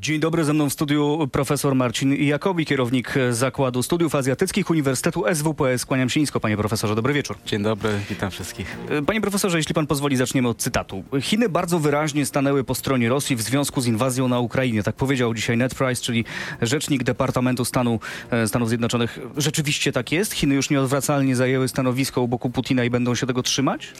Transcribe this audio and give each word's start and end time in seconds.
Dzień 0.00 0.20
dobry, 0.20 0.44
ze 0.44 0.52
mną 0.52 0.70
w 0.70 0.72
studiu 0.72 1.28
profesor 1.32 1.74
Marcin 1.74 2.14
Jakobi, 2.14 2.66
kierownik 2.66 3.14
Zakładu 3.30 3.82
Studiów 3.82 4.14
Azjatyckich 4.14 4.70
Uniwersytetu 4.70 5.24
SWPS. 5.34 5.86
Kłaniam 5.86 6.08
się 6.08 6.20
nisko, 6.20 6.40
panie 6.40 6.56
profesorze. 6.56 6.94
Dobry 6.94 7.14
wieczór. 7.14 7.36
Dzień 7.46 7.62
dobry, 7.62 7.90
witam 8.10 8.30
wszystkich. 8.30 8.76
Panie 9.06 9.20
profesorze, 9.20 9.58
jeśli 9.58 9.74
pan 9.74 9.86
pozwoli, 9.86 10.16
zaczniemy 10.16 10.48
od 10.48 10.58
cytatu. 10.58 11.04
Chiny 11.20 11.48
bardzo 11.48 11.78
wyraźnie 11.78 12.26
stanęły 12.26 12.64
po 12.64 12.74
stronie 12.74 13.08
Rosji 13.08 13.36
w 13.36 13.42
związku 13.42 13.80
z 13.80 13.86
inwazją 13.86 14.28
na 14.28 14.40
Ukrainie. 14.40 14.82
Tak 14.82 14.96
powiedział 14.96 15.34
dzisiaj 15.34 15.56
Ned 15.56 15.74
Price, 15.74 16.02
czyli 16.02 16.24
rzecznik 16.62 17.04
Departamentu 17.04 17.64
Stanu 17.64 18.00
e, 18.30 18.48
Stanów 18.48 18.68
Zjednoczonych. 18.68 19.18
Rzeczywiście 19.36 19.92
tak 19.92 20.12
jest? 20.12 20.32
Chiny 20.32 20.54
już 20.54 20.70
nieodwracalnie 20.70 21.36
zajęły 21.36 21.68
stanowisko 21.68 22.20
u 22.20 22.28
boku 22.28 22.50
Putina 22.50 22.84
i 22.84 22.90
będą 22.90 23.14
się 23.14 23.26
tego 23.26 23.42
trzymać? 23.42 23.92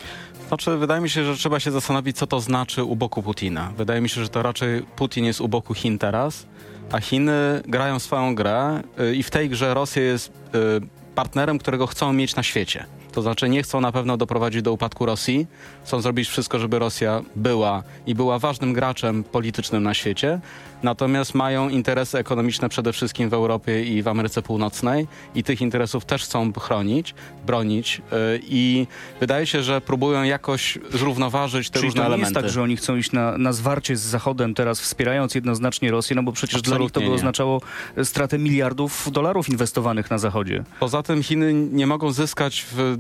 Znaczy, 0.49 0.77
wydaje 0.77 1.01
mi 1.01 1.11
się, 1.11 1.25
że 1.25 1.37
trzeba 1.37 1.61
się 1.61 1.71
zastanowić, 1.71 2.17
co 2.17 2.27
to 2.27 2.41
znaczy 2.41 2.85
u 2.85 2.97
boku 2.97 3.23
Putina. 3.23 3.73
Wydaje 3.77 4.01
mi 4.01 4.09
się, 4.09 4.23
że 4.23 4.29
to 4.29 4.43
raczej 4.43 4.83
Putin 4.97 5.25
jest 5.25 5.41
u 5.41 5.49
boku 5.49 5.75
Chin 5.75 5.86
teraz, 5.99 6.47
a 6.93 7.01
Chiny 7.01 7.63
grają 7.65 7.99
swoją 7.99 8.35
grę 8.35 8.83
y, 9.01 9.15
i 9.15 9.23
w 9.23 9.31
tej 9.31 9.49
grze 9.49 9.75
Rosja 9.75 10.03
jest 10.03 10.29
y, 10.29 11.13
partnerem, 11.15 11.59
którego 11.59 11.87
chcą 11.87 12.13
mieć 12.13 12.37
na 12.37 12.43
świecie. 12.43 12.87
To 13.17 13.23
znaczy 13.23 13.49
nie 13.49 13.63
chcą 13.63 13.81
na 13.81 13.93
pewno 13.93 14.17
doprowadzić 14.17 14.63
do 14.63 14.73
upadku 14.73 15.07
Rosji, 15.07 15.47
chcą 15.85 16.01
zrobić 16.01 16.29
wszystko, 16.29 16.59
żeby 16.59 16.79
Rosja 16.79 17.23
była 17.37 17.83
i 18.07 18.15
była 18.15 18.39
ważnym 18.39 18.73
graczem 18.73 19.25
politycznym 19.25 19.83
na 19.83 19.95
świecie, 19.95 20.41
natomiast 20.83 21.35
mają 21.35 21.69
interesy 21.69 22.19
ekonomiczne 22.19 22.69
przede 22.69 22.93
wszystkim 22.93 23.29
w 23.29 23.35
Europie 23.35 23.85
i 23.85 24.03
w 24.03 24.09
Ameryce 24.09 24.43
Północnej 24.43 25.07
i 25.35 25.43
tych 25.45 25.61
interesów 25.61 26.05
też 26.05 26.25
chcą 26.25 26.53
chronić, 26.53 27.15
bronić 27.47 28.03
yy, 28.13 28.41
i 28.43 28.87
wydaje 29.21 29.47
się, 29.47 29.63
że 29.63 29.81
próbują 29.81 30.23
jakoś 30.23 30.79
zrównoważyć 30.91 31.71
te 31.71 31.75
Czyli 31.75 31.87
różne 31.87 31.99
to 31.99 32.03
nie 32.03 32.07
elementy. 32.07 32.35
jest 32.35 32.47
tak, 32.47 32.55
że 32.55 32.63
oni 32.63 32.77
chcą 32.77 32.97
iść 32.97 33.13
na, 33.13 33.39
na 33.39 33.53
zwarcie 33.53 33.97
z 33.97 34.01
Zachodem 34.01 34.55
teraz, 34.55 34.81
wspierając 34.81 35.35
jednoznacznie 35.35 35.91
Rosję, 35.91 36.17
no 36.17 36.23
bo 36.23 36.33
przecież 36.33 36.63
dla 36.63 36.79
nich 36.79 36.93
to 36.93 37.01
Absolutnie 37.01 37.03
by 37.07 37.09
nie. 37.09 37.15
oznaczało 37.15 37.61
stratę 38.05 38.39
miliardów 38.39 39.13
dolarów 39.13 39.49
inwestowanych 39.49 40.11
na 40.11 40.19
Zachodzie. 40.19 40.65
Poza 40.81 41.03
tym 41.03 41.23
Chiny 41.23 41.53
nie 41.55 41.87
mogą 41.87 42.13
zyskać, 42.13 42.67
w, 42.73 42.97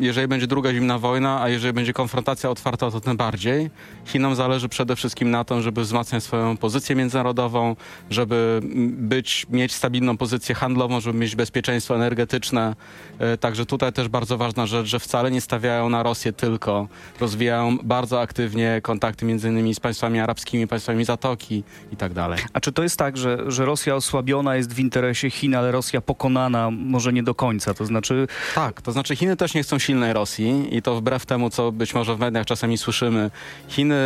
jeżeli 0.00 0.28
będzie 0.28 0.46
druga 0.46 0.72
zimna 0.72 0.98
wojna, 0.98 1.42
a 1.42 1.48
jeżeli 1.48 1.72
będzie 1.72 1.92
konfrontacja 1.92 2.50
otwarta, 2.50 2.90
to 2.90 3.00
tym 3.00 3.16
bardziej. 3.16 3.70
Chinom 4.06 4.34
zależy 4.34 4.68
przede 4.68 4.96
wszystkim 4.96 5.30
na 5.30 5.44
tym, 5.44 5.62
żeby 5.62 5.80
wzmacniać 5.80 6.22
swoją 6.24 6.56
pozycję 6.56 6.96
międzynarodową, 6.96 7.76
żeby 8.10 8.60
mm, 8.62 9.08
być, 9.08 9.46
mieć 9.50 9.72
stabilną 9.72 10.16
pozycję 10.16 10.54
handlową, 10.54 11.00
żeby 11.00 11.18
mieć 11.18 11.36
bezpieczeństwo 11.36 11.96
energetyczne. 11.96 12.76
E, 13.18 13.36
Także 13.38 13.66
tutaj 13.66 13.92
też 13.92 14.08
bardzo 14.08 14.38
ważna 14.38 14.66
rzecz, 14.66 14.86
że 14.86 14.98
wcale 14.98 15.30
nie 15.30 15.40
stawiają 15.40 15.88
na 15.88 16.02
Rosję 16.02 16.32
tylko. 16.32 16.88
Rozwijają 17.20 17.78
bardzo 17.82 18.20
aktywnie 18.20 18.80
kontakty 18.82 19.26
między 19.26 19.48
innymi 19.48 19.74
z 19.74 19.80
państwami 19.80 20.18
arabskimi, 20.20 20.66
państwami 20.66 21.04
Zatoki 21.04 21.64
i 21.92 21.96
tak 21.96 22.12
dalej. 22.12 22.38
A 22.52 22.60
czy 22.60 22.72
to 22.72 22.82
jest 22.82 22.96
tak, 22.96 23.16
że, 23.16 23.38
że 23.46 23.64
Rosja 23.64 23.94
osłabiona 23.94 24.56
jest 24.56 24.72
w 24.74 24.78
interesie 24.78 25.30
Chin, 25.30 25.54
ale 25.54 25.72
Rosja 25.72 26.00
pokonana 26.00 26.70
może 26.70 27.12
nie 27.12 27.22
do 27.22 27.34
końca? 27.34 27.74
To 27.74 27.86
znaczy, 27.86 28.26
Tak, 28.54 28.82
to 28.82 28.92
znaczy 28.92 29.16
Chiny 29.16 29.33
też 29.36 29.54
nie 29.54 29.62
chcą 29.62 29.78
silnej 29.78 30.12
Rosji 30.12 30.76
i 30.76 30.82
to 30.82 30.94
wbrew 30.94 31.26
temu, 31.26 31.50
co 31.50 31.72
być 31.72 31.94
może 31.94 32.16
w 32.16 32.18
mediach 32.18 32.46
czasami 32.46 32.78
słyszymy. 32.78 33.30
Chiny, 33.68 33.96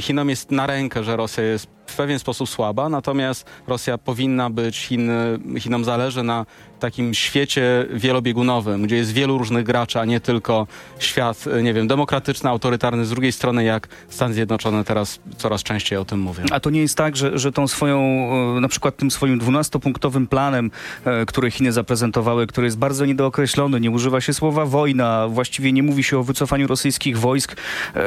Chinom 0.00 0.30
jest 0.30 0.50
na 0.50 0.66
rękę, 0.66 1.04
że 1.04 1.16
Rosja 1.16 1.44
jest 1.44 1.66
w 1.92 1.96
pewien 1.96 2.18
sposób 2.18 2.48
słaba, 2.48 2.88
natomiast 2.88 3.46
Rosja 3.66 3.98
powinna 3.98 4.50
być, 4.50 4.78
Chiny, 4.78 5.38
Chinom 5.58 5.84
zależy 5.84 6.22
na 6.22 6.46
takim 6.82 7.14
świecie 7.14 7.86
wielobiegunowym, 7.90 8.82
gdzie 8.82 8.96
jest 8.96 9.12
wielu 9.12 9.38
różnych 9.38 9.64
graczy, 9.64 10.00
a 10.00 10.04
nie 10.04 10.20
tylko 10.20 10.66
świat, 10.98 11.44
nie 11.62 11.74
wiem, 11.74 11.88
demokratyczny, 11.88 12.50
autorytarny, 12.50 13.04
z 13.04 13.10
drugiej 13.10 13.32
strony 13.32 13.64
jak 13.64 13.88
Stany 14.08 14.34
Zjednoczone 14.34 14.84
teraz 14.84 15.20
coraz 15.36 15.62
częściej 15.62 15.98
o 15.98 16.04
tym 16.04 16.20
mówią. 16.20 16.44
a 16.50 16.60
to 16.60 16.70
nie 16.70 16.80
jest 16.80 16.96
tak, 16.96 17.16
że, 17.16 17.38
że 17.38 17.52
tą 17.52 17.68
swoją, 17.68 17.98
e, 18.56 18.60
na 18.60 18.68
przykład 18.68 18.96
tym 18.96 19.10
swoim 19.10 19.38
12-punktowym 19.38 20.26
planem, 20.26 20.70
e, 21.04 21.26
który 21.26 21.50
Chiny 21.50 21.72
zaprezentowały, 21.72 22.46
który 22.46 22.66
jest 22.66 22.78
bardzo 22.78 23.06
niedookreślony, 23.06 23.80
nie 23.80 23.90
używa 23.90 24.20
się 24.20 24.34
słowa 24.34 24.66
wojna, 24.66 25.28
właściwie 25.28 25.72
nie 25.72 25.82
mówi 25.82 26.02
się 26.04 26.18
o 26.18 26.22
wycofaniu 26.22 26.66
rosyjskich 26.66 27.18
wojsk. 27.18 27.56
E, 27.96 28.02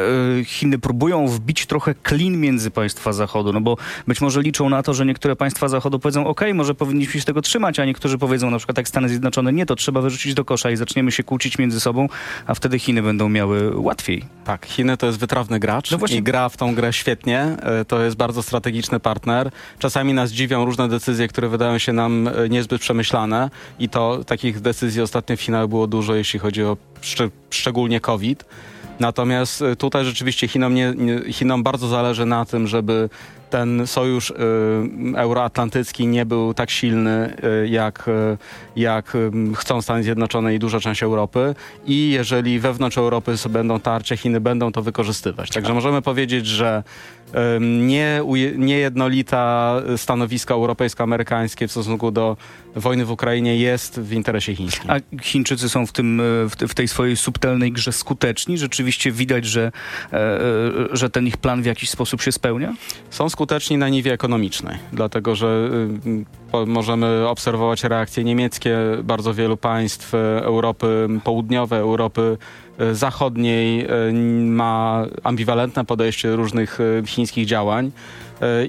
Chiny 0.45 0.79
próbują 0.79 1.27
wbić 1.27 1.65
trochę 1.65 1.95
klin 1.95 2.39
między 2.39 2.71
państwa 2.71 3.13
Zachodu, 3.13 3.53
no 3.53 3.61
bo 3.61 3.74
być 4.07 4.21
może 4.21 4.41
liczą 4.41 4.69
na 4.69 4.83
to, 4.83 4.93
że 4.93 5.05
niektóre 5.05 5.35
państwa 5.35 5.67
Zachodu 5.67 5.99
powiedzą, 5.99 6.27
ok, 6.27 6.41
może 6.53 6.75
powinniśmy 6.75 7.19
się 7.19 7.25
tego 7.25 7.41
trzymać, 7.41 7.79
a 7.79 7.85
niektórzy 7.85 8.17
powiedzą 8.17 8.49
na 8.51 8.57
przykład 8.57 8.77
jak 8.77 8.87
Stany 8.87 9.09
Zjednoczone, 9.09 9.53
nie, 9.53 9.65
to 9.65 9.75
trzeba 9.75 10.01
wyrzucić 10.01 10.33
do 10.33 10.45
kosza 10.45 10.71
i 10.71 10.75
zaczniemy 10.75 11.11
się 11.11 11.23
kłócić 11.23 11.57
między 11.57 11.79
sobą, 11.79 12.07
a 12.47 12.53
wtedy 12.55 12.79
Chiny 12.79 13.01
będą 13.01 13.29
miały 13.29 13.71
łatwiej. 13.79 14.23
Tak, 14.45 14.65
Chiny 14.65 14.97
to 14.97 15.05
jest 15.05 15.19
wytrawny 15.19 15.59
gracz 15.59 15.91
No 15.91 15.97
właśnie- 15.97 16.17
i 16.17 16.23
gra 16.23 16.49
w 16.49 16.57
tą 16.57 16.75
grę 16.75 16.93
świetnie. 16.93 17.39
E, 17.61 17.85
To 17.85 18.01
jest 18.03 18.15
bardzo 18.17 18.43
strategiczny 18.43 18.99
partner. 18.99 19.51
Czasami 19.79 20.13
nas 20.13 20.31
dziwią 20.31 20.65
różne 20.65 20.89
decyzje, 20.89 21.27
które 21.27 21.49
wydają 21.49 21.77
się 21.77 21.93
nam 21.93 22.27
e, 22.27 22.49
niezbyt 22.49 22.81
przemyślane 22.81 23.49
i 23.79 23.89
to 23.89 24.23
takich 24.23 24.59
decyzji 24.59 25.01
ostatnio 25.01 25.37
w 25.37 25.41
Chinach 25.41 25.67
było 25.67 25.87
dużo, 25.87 26.15
jeśli 26.15 26.39
chodzi 26.39 26.63
o 26.63 26.77
szcz- 27.01 27.29
szczególnie 27.49 27.99
COVID. 27.99 28.45
Natomiast 28.99 29.61
e, 29.61 29.75
tutaj 29.75 30.05
rzeczywiście 30.05 30.47
Chinom, 30.47 30.73
nie, 30.73 30.93
nie, 30.97 31.33
Chinom 31.33 31.63
bardzo 31.63 31.87
zależy 31.87 32.25
na 32.25 32.45
tym, 32.45 32.67
żeby 32.67 33.09
ten 33.49 33.87
sojusz 33.87 34.29
y, 34.29 34.33
euroatlantycki 35.15 36.07
nie 36.07 36.25
był 36.25 36.53
tak 36.53 36.69
silny, 36.69 37.37
y, 37.63 37.67
jak, 37.67 38.07
y, 38.07 38.37
jak 38.75 39.17
chcą 39.55 39.81
Stany 39.81 40.03
Zjednoczone 40.03 40.55
i 40.55 40.59
duża 40.59 40.79
część 40.79 41.03
Europy. 41.03 41.55
I 41.85 42.09
jeżeli 42.09 42.59
wewnątrz 42.59 42.97
Europy 42.97 43.35
będą 43.49 43.79
tarcia, 43.79 44.17
Chiny 44.17 44.41
będą 44.41 44.71
to 44.71 44.81
wykorzystywać. 44.81 45.49
Także 45.49 45.73
możemy 45.73 46.01
powiedzieć, 46.01 46.47
że 46.47 46.83
nie, 47.59 48.21
niejednolita 48.57 49.75
stanowisko 49.97 50.53
europejsko-amerykańskie 50.53 51.67
w 51.67 51.71
stosunku 51.71 52.11
do 52.11 52.37
wojny 52.75 53.05
w 53.05 53.11
Ukrainie 53.11 53.57
jest 53.57 53.99
w 53.99 54.13
interesie 54.13 54.55
chińskim. 54.55 54.91
A 54.91 55.21
Chińczycy 55.21 55.69
są 55.69 55.85
w, 55.85 55.91
tym, 55.91 56.21
w 56.67 56.73
tej 56.73 56.87
swojej 56.87 57.17
subtelnej 57.17 57.71
grze 57.71 57.91
skuteczni? 57.91 58.57
Rzeczywiście 58.57 59.11
widać, 59.11 59.45
że, 59.45 59.71
e, 60.13 60.17
e, 60.17 60.41
że 60.91 61.09
ten 61.09 61.27
ich 61.27 61.37
plan 61.37 61.61
w 61.61 61.65
jakiś 61.65 61.89
sposób 61.89 62.21
się 62.21 62.31
spełnia? 62.31 62.73
Są 63.09 63.29
skuteczni 63.35 63.77
na 63.77 63.89
niwie 63.89 64.13
ekonomicznej, 64.13 64.77
dlatego 64.93 65.35
że 65.35 65.69
y, 66.53 66.65
możemy 66.65 67.27
obserwować 67.27 67.83
reakcje 67.83 68.23
niemieckie 68.23 68.77
bardzo 69.03 69.33
wielu 69.33 69.57
państw 69.57 70.13
y, 70.13 70.17
Europy 70.43 71.07
Południowej, 71.23 71.79
Europy 71.79 72.37
y, 72.81 72.95
Zachodniej 72.95 73.87
ma 74.41 75.05
ambiwalentne 75.23 75.85
podejście 75.85 76.35
różnych 76.35 76.79
chińskich 77.05 77.45
działań. 77.45 77.91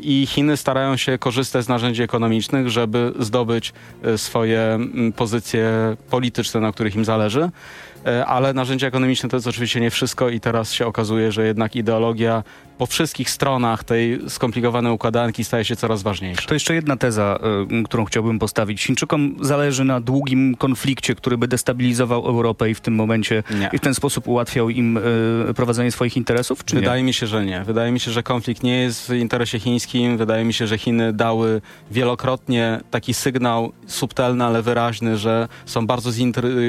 I 0.03 0.27
Chiny 0.27 0.57
starają 0.57 0.97
się 0.97 1.19
korzystać 1.19 1.65
z 1.65 1.69
narzędzi 1.69 2.03
ekonomicznych, 2.03 2.69
żeby 2.69 3.13
zdobyć 3.19 3.73
swoje 4.17 4.79
pozycje 5.17 5.97
polityczne, 6.11 6.61
na 6.61 6.73
których 6.73 6.97
im 6.97 7.05
zależy. 7.05 7.51
Y, 8.07 8.25
Ale 8.25 8.55
narzędzia 8.55 8.87
ekonomiczne 8.87 9.29
to 9.29 9.37
jest 9.37 9.47
oczywiście 9.47 9.81
nie 9.81 9.91
wszystko 9.91 10.29
i 10.29 10.41
teraz 10.41 10.73
się 10.73 10.87
okazuje, 10.87 11.33
że 11.33 11.47
jednak 11.47 11.77
ideologia 11.77 12.43
po 12.79 12.87
wszystkich 12.87 13.31
stronach 13.31 13.85
tej 13.85 14.21
skomplikowanej 14.29 14.93
układanki 14.93 15.45
staje 15.45 15.65
się 15.65 15.77
coraz 15.77 16.03
ważniejsza. 16.03 16.43
To 16.49 16.55
jeszcze 16.55 16.75
jedna 16.75 16.97
teza, 16.97 17.39
e, 17.81 17.83
którą 17.83 18.05
chciałbym 18.05 18.39
postawić. 18.39 18.83
Chińczykom 18.83 19.37
zależy 19.41 19.85
na 19.85 20.01
długim 20.01 20.55
konflikcie, 20.55 21.15
który 21.15 21.39
by 21.39 21.49
destabilizował 21.49 22.27
Europę 22.27 22.71
i 22.71 22.75
w 22.75 22.81
tym 22.81 22.95
momencie 22.95 23.43
Nie. 23.51 23.71
i 23.73 23.79
w 23.79 23.81
ten 23.81 23.95
sposób 23.95 24.29
ułatwiał 24.29 24.71
im 24.71 24.99
e, 24.99 25.55
prowadzenie 25.55 25.93
swoich 25.93 26.17
interesów, 26.17 26.65
czy 26.65 26.77
Wydaje 26.77 27.03
mi 27.03 27.15
się, 27.15 27.27
że 27.27 27.45
nie. 27.45 27.65
Wydaje 27.65 27.93
mi 27.93 28.01
się, 28.01 28.11
że 28.11 28.23
konflikt 28.23 28.63
nie 28.63 28.83
jest 28.83 29.09
w 29.09 29.15
interesie 29.15 29.61
chińskim. 29.61 30.17
Wydaje 30.17 30.45
mi 30.45 30.53
się, 30.53 30.67
że 30.67 30.79
Chiny 30.79 31.13
dały 31.13 31.61
wielokrotnie 31.91 32.81
taki 32.91 33.15
sygnał 33.15 33.73
subtelny, 33.87 34.45
ale 34.45 34.63
wyraźny, 34.63 35.17
że 35.17 35.49
są 35.67 35.87
bardzo 35.87 36.11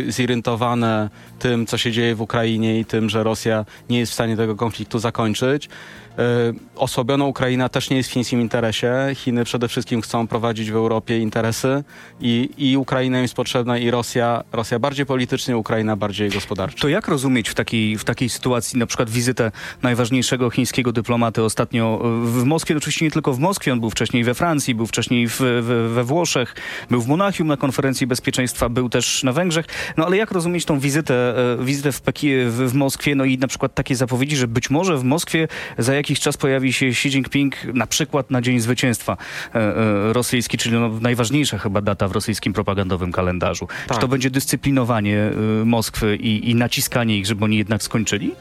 zirytowane 0.07 1.09
tym, 1.39 1.65
co 1.65 1.77
się 1.77 1.91
dzieje 1.91 2.15
w 2.15 2.21
Ukrainie 2.21 2.79
i 2.79 2.85
tym, 2.85 3.09
że 3.09 3.23
Rosja 3.23 3.65
nie 3.89 3.99
jest 3.99 4.11
w 4.11 4.15
stanie 4.15 4.37
tego 4.37 4.55
konfliktu 4.55 4.99
zakończyć. 4.99 5.69
E, 6.17 6.53
Osłabiona 6.75 7.25
Ukraina 7.25 7.69
też 7.69 7.89
nie 7.89 7.97
jest 7.97 8.09
w 8.09 8.13
chińskim 8.13 8.41
interesie. 8.41 8.93
Chiny 9.15 9.43
przede 9.43 9.67
wszystkim 9.67 10.01
chcą 10.01 10.27
prowadzić 10.27 10.71
w 10.71 10.75
Europie 10.75 11.19
interesy 11.19 11.83
i, 12.21 12.49
i 12.57 12.77
Ukraina 12.77 13.19
jest 13.19 13.33
potrzebna 13.33 13.77
i 13.77 13.91
Rosja, 13.91 14.43
Rosja 14.51 14.79
bardziej 14.79 15.05
politycznie, 15.05 15.57
Ukraina 15.57 15.95
bardziej 15.95 16.29
gospodarczo. 16.29 16.81
To 16.81 16.87
jak 16.87 17.07
rozumieć 17.07 17.49
w 17.49 17.53
takiej, 17.53 17.97
w 17.97 18.03
takiej 18.03 18.29
sytuacji 18.29 18.79
na 18.79 18.85
przykład 18.85 19.09
wizytę 19.09 19.51
najważniejszego 19.81 20.49
chińskiego 20.49 20.91
dyplomaty 20.91 21.43
ostatnio 21.43 22.01
w 22.23 22.43
Moskwie? 22.43 22.73
No 22.73 22.77
Oczywiście 22.77 23.05
nie 23.05 23.11
tylko 23.11 23.33
w 23.33 23.39
Moskwie, 23.39 23.73
on 23.73 23.79
był 23.79 23.89
wcześniej 23.89 24.23
we 24.23 24.33
Francji, 24.33 24.75
był 24.75 24.87
wcześniej 24.87 25.27
w, 25.27 25.37
w, 25.39 25.91
we 25.93 26.03
Włoszech, 26.03 26.55
był 26.89 27.01
w 27.01 27.07
Monachium 27.07 27.47
na 27.47 27.57
konferencji 27.57 28.07
bezpieczeństwa, 28.07 28.69
był 28.69 28.89
też 28.89 29.23
na 29.23 29.31
Węgrzech. 29.31 29.65
No 29.97 30.05
ale 30.05 30.17
jak 30.17 30.31
rozumieć 30.31 30.65
tą 30.65 30.79
wizytę, 30.79 31.06
e, 31.13 31.65
wizytę 31.65 31.91
w, 31.91 32.01
Peki, 32.01 32.29
w, 32.45 32.73
Moskwie, 32.73 33.15
no 33.15 33.25
i 33.25 33.37
na 33.37 33.47
przykład 33.47 33.73
takie 33.73 33.95
zapowiedzi, 33.95 34.35
że 34.35 34.47
być 34.47 34.69
może 34.69 34.97
w 34.97 35.03
Moskwie 35.03 35.47
za 35.77 35.93
jakiś 35.93 36.19
czas 36.19 36.37
pojawi 36.37 36.73
się 36.73 36.85
Xi 36.85 37.07
Jinping 37.07 37.55
na 37.73 37.87
przykład 37.87 38.31
na 38.31 38.41
Dzień 38.41 38.59
Zwycięstwa 38.59 39.17
e, 39.55 39.55
e, 39.55 40.13
rosyjski, 40.13 40.57
czyli 40.57 40.75
no, 40.75 40.89
najważniejsza 41.01 41.57
chyba 41.57 41.81
data 41.81 42.07
w 42.07 42.11
rosyjskim 42.11 42.53
propagandowym 42.53 43.11
kalendarzu. 43.11 43.67
Tak. 43.67 43.97
Czy 43.97 44.01
to 44.01 44.07
będzie 44.07 44.29
dyscyplinowanie 44.29 45.31
Moskwy 45.65 46.15
i, 46.15 46.49
i 46.49 46.55
naciskanie 46.55 47.17
ich, 47.17 47.25
żeby 47.25 47.45
oni 47.45 47.57
jednak 47.57 47.83
skończyli? 47.83 48.31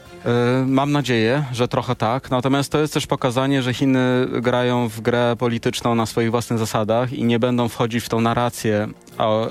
Mam 0.65 0.91
nadzieję, 0.91 1.43
że 1.53 1.67
trochę 1.67 1.95
tak. 1.95 2.31
Natomiast 2.31 2.71
to 2.71 2.79
jest 2.79 2.93
też 2.93 3.07
pokazanie, 3.07 3.61
że 3.61 3.73
Chiny 3.73 4.27
grają 4.41 4.89
w 4.89 5.01
grę 5.01 5.35
polityczną 5.39 5.95
na 5.95 6.05
swoich 6.05 6.31
własnych 6.31 6.59
zasadach 6.59 7.13
i 7.13 7.23
nie 7.23 7.39
będą 7.39 7.69
wchodzić 7.69 8.03
w 8.03 8.09
tą 8.09 8.21
narrację 8.21 8.87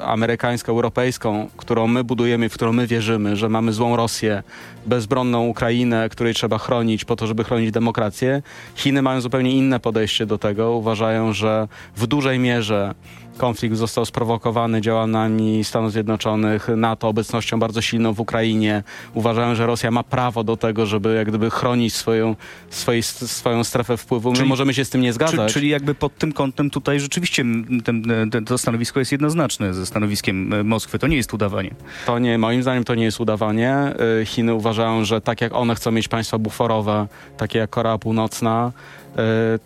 amerykańsko-europejską, 0.04 1.48
którą 1.56 1.86
my 1.86 2.04
budujemy, 2.04 2.48
w 2.48 2.54
którą 2.54 2.72
my 2.72 2.86
wierzymy, 2.86 3.36
że 3.36 3.48
mamy 3.48 3.72
złą 3.72 3.96
Rosję, 3.96 4.42
bezbronną 4.86 5.46
Ukrainę, 5.46 6.08
której 6.08 6.34
trzeba 6.34 6.58
chronić 6.58 7.04
po 7.04 7.16
to, 7.16 7.26
żeby 7.26 7.44
chronić 7.44 7.70
demokrację. 7.70 8.42
Chiny 8.74 9.02
mają 9.02 9.20
zupełnie 9.20 9.50
inne 9.50 9.80
podejście 9.80 10.26
do 10.26 10.38
tego. 10.38 10.72
Uważają, 10.72 11.32
że 11.32 11.68
w 11.96 12.06
dużej 12.06 12.38
mierze 12.38 12.94
konflikt 13.36 13.76
został 13.76 14.04
sprowokowany 14.04 14.80
działaniami 14.80 15.64
Stanów 15.64 15.92
Zjednoczonych, 15.92 16.68
NATO, 16.76 17.08
obecnością 17.08 17.58
bardzo 17.58 17.82
silną 17.82 18.12
w 18.12 18.20
Ukrainie. 18.20 18.82
Uważają, 19.14 19.54
że 19.54 19.66
Rosja 19.66 19.90
ma 19.90 20.02
prawo 20.02 20.44
do 20.44 20.56
tego, 20.56 20.86
żeby 20.86 21.14
jak 21.14 21.28
gdyby 21.28 21.50
chronić 21.50 21.94
swoją, 21.94 22.36
swojej, 22.70 23.02
swoją 23.02 23.64
strefę 23.64 23.96
wpływu. 23.96 24.30
My 24.30 24.36
Czyli- 24.36 24.48
możemy 24.48 24.74
się 24.74 24.84
z 24.84 24.90
tym 24.90 25.00
nie 25.00 25.08
Czy, 25.08 25.14
zgadzać. 25.14 25.52
czyli 25.52 25.68
jakby 25.68 25.94
pod 25.94 26.18
tym 26.18 26.32
kątem 26.32 26.70
tutaj 26.70 27.00
rzeczywiście 27.00 27.44
ten, 27.84 28.10
e, 28.10 28.30
ten, 28.30 28.44
to 28.44 28.58
stanowisko 28.58 28.98
jest 28.98 29.12
jednoznaczne 29.12 29.74
ze 29.74 29.86
stanowiskiem 29.86 30.52
e, 30.52 30.64
Moskwy. 30.64 30.98
To 30.98 31.06
nie 31.06 31.16
jest 31.16 31.34
udawanie. 31.34 31.70
To 32.06 32.18
nie, 32.18 32.38
moim 32.38 32.62
zdaniem 32.62 32.84
to 32.84 32.94
nie 32.94 33.04
jest 33.04 33.20
udawanie. 33.20 33.76
Y, 34.22 34.26
Chiny 34.26 34.54
uważają, 34.54 35.04
że 35.04 35.20
tak 35.20 35.40
jak 35.40 35.54
one 35.54 35.74
chcą 35.74 35.90
mieć 35.90 36.08
państwa 36.08 36.38
buforowe, 36.38 37.06
takie 37.36 37.58
jak 37.58 37.70
Korea 37.70 37.98
Północna, 37.98 38.72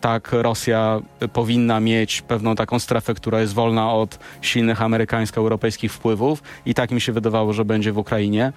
tak 0.00 0.28
Rosja 0.32 1.00
powinna 1.32 1.80
mieć 1.80 2.22
pewną 2.22 2.54
taką 2.54 2.78
strefę, 2.78 3.14
która 3.14 3.40
jest 3.40 3.54
wolna 3.54 3.92
od 3.92 4.18
silnych 4.42 4.82
amerykańsko-europejskich 4.82 5.92
wpływów 5.92 6.42
i 6.66 6.74
tak 6.74 6.90
mi 6.90 7.00
się 7.00 7.12
wydawało, 7.12 7.52
że 7.52 7.64
będzie 7.64 7.92
w 7.92 7.98
Ukrainie. 7.98 8.52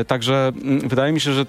Y, 0.00 0.04
Także 0.04 0.52
mm, 0.62 0.88
wydaje 0.88 1.12
mi 1.12 1.20
się, 1.20 1.32
że 1.32 1.42
y, 1.42 1.46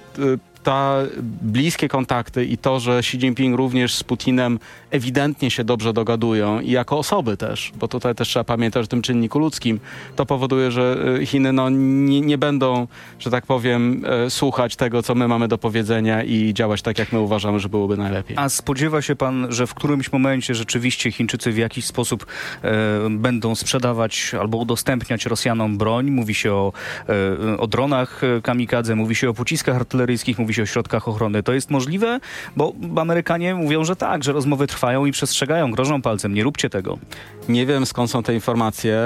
ta 0.66 0.98
bliskie 1.42 1.88
kontakty 1.88 2.46
i 2.46 2.58
to, 2.58 2.80
że 2.80 2.98
Xi 2.98 3.18
Jinping 3.18 3.58
również 3.58 3.96
z 3.96 4.04
Putinem 4.04 4.60
ewidentnie 4.92 5.52
się 5.52 5.64
dobrze 5.64 5.94
dogadują 5.94 6.60
i 6.60 6.72
jako 6.72 6.98
osoby 6.98 7.38
też, 7.38 7.72
bo 7.80 7.88
tutaj 7.88 8.16
też 8.16 8.28
trzeba 8.28 8.44
pamiętać 8.44 8.86
o 8.86 8.88
tym 8.88 9.02
czynniku 9.02 9.40
ludzkim, 9.40 9.80
to 10.16 10.26
powoduje, 10.26 10.72
że 10.72 10.98
y, 11.22 11.26
Chiny 11.26 11.54
no, 11.54 11.70
nie, 11.70 12.22
nie 12.22 12.38
będą, 12.38 12.88
że 13.20 13.32
tak 13.32 13.46
powiem, 13.46 14.04
e, 14.06 14.30
słuchać 14.30 14.76
tego, 14.76 15.04
co 15.04 15.16
my 15.16 15.28
mamy 15.28 15.48
do 15.48 15.58
powiedzenia 15.58 16.24
i 16.24 16.54
działać 16.54 16.82
tak, 16.82 17.00
jak 17.00 17.14
my 17.14 17.20
uważamy, 17.20 17.60
że 17.60 17.70
byłoby 17.70 17.98
najlepiej. 17.98 18.38
A 18.38 18.50
spodziewa 18.50 19.02
się 19.02 19.16
pan, 19.16 19.48
że 19.50 19.68
w 19.68 19.74
którymś 19.74 20.12
momencie 20.12 20.56
rzeczywiście 20.56 21.12
Chińczycy 21.12 21.52
w 21.52 21.58
jakiś 21.58 21.86
sposób 21.86 22.26
e, 22.64 22.72
będą 23.10 23.56
sprzedawać 23.56 24.32
albo 24.40 24.58
udostępniać 24.58 25.26
Rosjanom 25.26 25.78
broń? 25.78 26.12
Mówi 26.12 26.34
się 26.34 26.54
o, 26.54 26.74
e, 27.54 27.58
o 27.58 27.68
dronach 27.68 28.24
e, 28.24 28.42
kamikadze, 28.42 28.96
mówi 28.96 29.16
się 29.16 29.30
o 29.30 29.34
pociskach 29.34 29.76
artyleryjskich, 29.76 30.40
mówi 30.40 30.55
o 30.62 30.66
środkach 30.66 31.08
ochrony. 31.08 31.44
To 31.44 31.54
jest 31.54 31.72
możliwe? 31.72 32.20
Bo 32.56 32.74
Amerykanie 32.98 33.56
mówią, 33.56 33.84
że 33.84 33.96
tak, 33.96 34.24
że 34.24 34.32
rozmowy 34.34 34.68
trwają 34.68 35.06
i 35.06 35.12
przestrzegają, 35.12 35.72
grożą 35.72 36.02
palcem. 36.02 36.34
Nie 36.34 36.44
róbcie 36.44 36.70
tego. 36.70 36.98
Nie 37.50 37.66
wiem 37.66 37.86
skąd 37.86 38.12
są 38.12 38.24
te 38.24 38.34
informacje, 38.34 39.00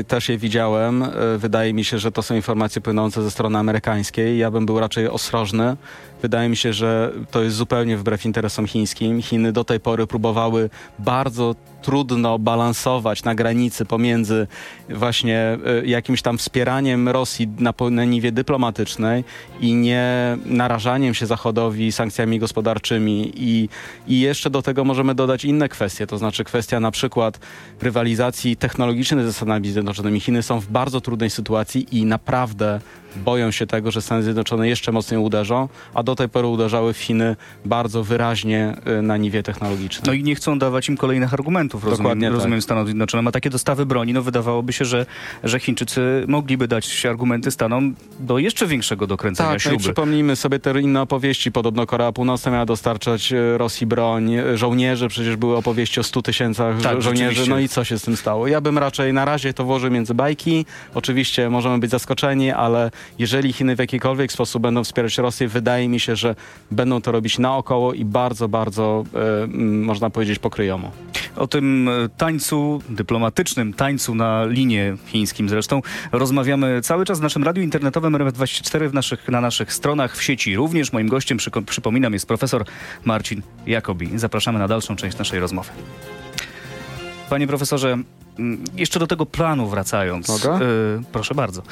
y, 0.00 0.04
też 0.08 0.28
je 0.28 0.38
widziałem. 0.38 1.02
Y, 1.02 1.38
Wydaje 1.38 1.74
mi 1.74 1.84
się, 1.84 1.98
że 1.98 2.12
to 2.12 2.22
są 2.22 2.34
informacje 2.34 2.82
płynące 2.82 3.22
ze 3.22 3.30
strony 3.30 3.58
amerykańskiej. 3.58 4.38
Ja 4.38 4.50
bym 4.50 4.66
był 4.66 4.80
raczej 4.80 5.08
ostrożny. 5.08 5.76
Wydaje 6.22 6.48
mi 6.48 6.56
się, 6.56 6.72
że 6.72 7.12
to 7.30 7.42
jest 7.42 7.56
zupełnie 7.56 7.96
wbrew 7.96 8.24
interesom 8.26 8.66
chińskim. 8.66 9.22
Chiny 9.22 9.52
do 9.52 9.64
tej 9.64 9.80
pory 9.80 10.06
próbowały 10.06 10.70
bardzo 10.98 11.54
trudno 11.82 12.38
balansować 12.38 13.24
na 13.24 13.34
granicy 13.34 13.84
pomiędzy 13.84 14.46
właśnie 14.88 15.58
y, 15.82 15.86
jakimś 15.86 16.22
tam 16.22 16.38
wspieraniem 16.38 17.08
Rosji 17.08 17.48
na, 17.58 17.74
na 17.90 18.04
niwie 18.04 18.32
dyplomatycznej 18.32 19.24
i 19.60 19.74
nie 19.74 20.38
narażaniem 20.46 21.14
się 21.14 21.26
Zachodowi 21.26 21.92
sankcjami 21.92 22.38
gospodarczymi 22.38 23.32
i, 23.36 23.68
i 24.08 24.20
jeszcze 24.20 24.50
do 24.50 24.62
tego 24.62 24.84
możemy 24.84 25.14
dodać 25.14 25.44
inne 25.44 25.68
kwestie, 25.68 26.06
to 26.06 26.18
znaczy 26.18 26.44
kwestia 26.44 26.80
na 26.80 26.90
przykład 26.90 27.40
rywalizacji 27.82 28.56
technologicznej 28.56 29.24
ze 29.24 29.32
Stanami 29.32 29.70
Zjednoczonymi. 29.70 30.20
Chiny 30.20 30.42
są 30.42 30.60
w 30.60 30.66
bardzo 30.66 31.00
trudnej 31.00 31.30
sytuacji 31.30 31.98
i 31.98 32.04
naprawdę 32.04 32.80
boją 33.16 33.50
się 33.50 33.66
tego, 33.66 33.90
że 33.90 34.02
Stany 34.02 34.22
Zjednoczone 34.22 34.68
jeszcze 34.68 34.92
mocniej 34.92 35.20
uderzą, 35.20 35.68
a 35.94 36.02
do 36.02 36.14
tej 36.16 36.28
pory 36.28 36.48
uderzały 36.48 36.92
w 36.92 36.98
Chiny 36.98 37.36
bardzo 37.64 38.04
wyraźnie 38.04 38.74
y, 38.98 39.02
na 39.02 39.16
niwie 39.16 39.42
technologicznej. 39.42 40.02
No 40.06 40.12
i 40.12 40.22
nie 40.22 40.34
chcą 40.34 40.58
dawać 40.58 40.88
im 40.88 40.96
kolejnych 40.96 41.34
argumentów, 41.34 41.84
rozumiem, 41.84 41.98
Dokładnie 42.02 42.26
tak. 42.26 42.34
rozumiem 42.34 42.62
Stanom 42.62 42.86
Zjednoczonym. 42.86 43.26
A 43.28 43.32
takie 43.32 43.50
dostawy 43.50 43.86
broni, 43.86 44.12
no 44.12 44.22
wydawałoby 44.22 44.72
się, 44.72 44.84
że, 44.84 45.06
że 45.44 45.60
Chińczycy 45.60 46.24
mogliby 46.28 46.68
dać 46.68 47.06
argumenty 47.06 47.50
Stanom 47.50 47.94
do 48.20 48.38
jeszcze 48.38 48.66
większego 48.66 49.06
dokręcenia 49.06 49.48
Tak, 49.50 49.54
no 49.54 49.56
i 49.58 49.60
śruby. 49.60 49.78
przypomnijmy 49.82 50.36
sobie 50.36 50.58
te 50.58 50.80
inne 50.80 51.02
opowieści. 51.02 51.52
Podobno 51.52 51.86
Korea 51.86 52.12
Północna 52.12 52.52
miała 52.52 52.66
dostarczać 52.66 53.32
e, 53.32 53.58
Rosji 53.58 53.86
broń, 53.86 54.30
żołnierzy, 54.54 55.08
przecież 55.08 55.36
były 55.36 55.56
opowieści 55.56 56.00
o 56.00 56.02
100 56.02 56.22
tysiącach 56.22 56.80
Tak, 56.82 56.96
żo- 56.96 57.00
żołnierzy. 57.00 57.50
No 57.50 57.58
i 57.58 57.68
co 57.68 57.84
się 57.84 57.98
z 57.98 58.02
tym 58.02 58.16
stało? 58.16 58.46
Ja 58.46 58.60
bym 58.60 58.78
raczej 58.78 59.12
na 59.12 59.24
razie 59.24 59.54
to 59.54 59.64
włożył 59.64 59.90
między 59.90 60.14
bajki. 60.14 60.66
Oczywiście 60.94 61.50
możemy 61.50 61.78
być 61.78 61.90
zaskoczeni, 61.90 62.50
ale 62.50 62.90
jeżeli 63.18 63.52
Chiny 63.52 63.76
w 63.76 63.78
jakikolwiek 63.78 64.32
sposób 64.32 64.62
będą 64.62 64.84
wspierać 64.84 65.18
Rosję, 65.18 65.48
wydaje 65.48 65.88
mi 65.88 66.00
się, 66.00 66.16
że 66.16 66.34
będą 66.70 67.00
to 67.00 67.12
robić 67.12 67.38
naokoło 67.38 67.92
i 67.92 68.04
bardzo, 68.04 68.48
bardzo, 68.48 69.04
e, 69.14 69.46
można 69.66 70.10
powiedzieć, 70.10 70.38
pokryjomo. 70.38 70.90
O 71.36 71.46
tym 71.46 71.88
e, 71.88 72.08
tańcu, 72.08 72.82
dyplomatycznym 72.88 73.72
tańcu 73.72 74.14
na 74.14 74.44
linie 74.44 74.96
chińskim 75.06 75.48
zresztą, 75.48 75.82
rozmawiamy 76.12 76.80
cały 76.82 77.04
czas 77.04 77.18
w 77.18 77.22
naszym 77.22 77.44
radiu 77.44 77.62
internetowym 77.62 78.12
RMF24 78.14 78.88
w 78.88 78.94
naszych, 78.94 79.28
na 79.28 79.40
naszych 79.40 79.72
stronach 79.72 80.16
w 80.16 80.22
sieci. 80.22 80.56
Również 80.56 80.92
moim 80.92 81.08
gościem, 81.08 81.38
przyko- 81.38 81.64
przypominam, 81.64 82.12
jest 82.12 82.26
profesor 82.26 82.64
Marcin 83.04 83.42
Jakobi. 83.66 84.18
Zapraszamy 84.18 84.58
na 84.58 84.68
dalszą 84.68 84.96
część 84.96 85.18
naszej 85.18 85.40
rozmowy. 85.40 85.70
Panie 87.30 87.46
profesorze, 87.46 87.98
jeszcze 88.76 88.98
do 88.98 89.06
tego 89.06 89.26
planu 89.26 89.66
wracając. 89.68 90.28
Mogę? 90.28 90.50
E, 90.54 90.60
proszę 91.12 91.34
bardzo. 91.34 91.62
Po- 91.62 91.68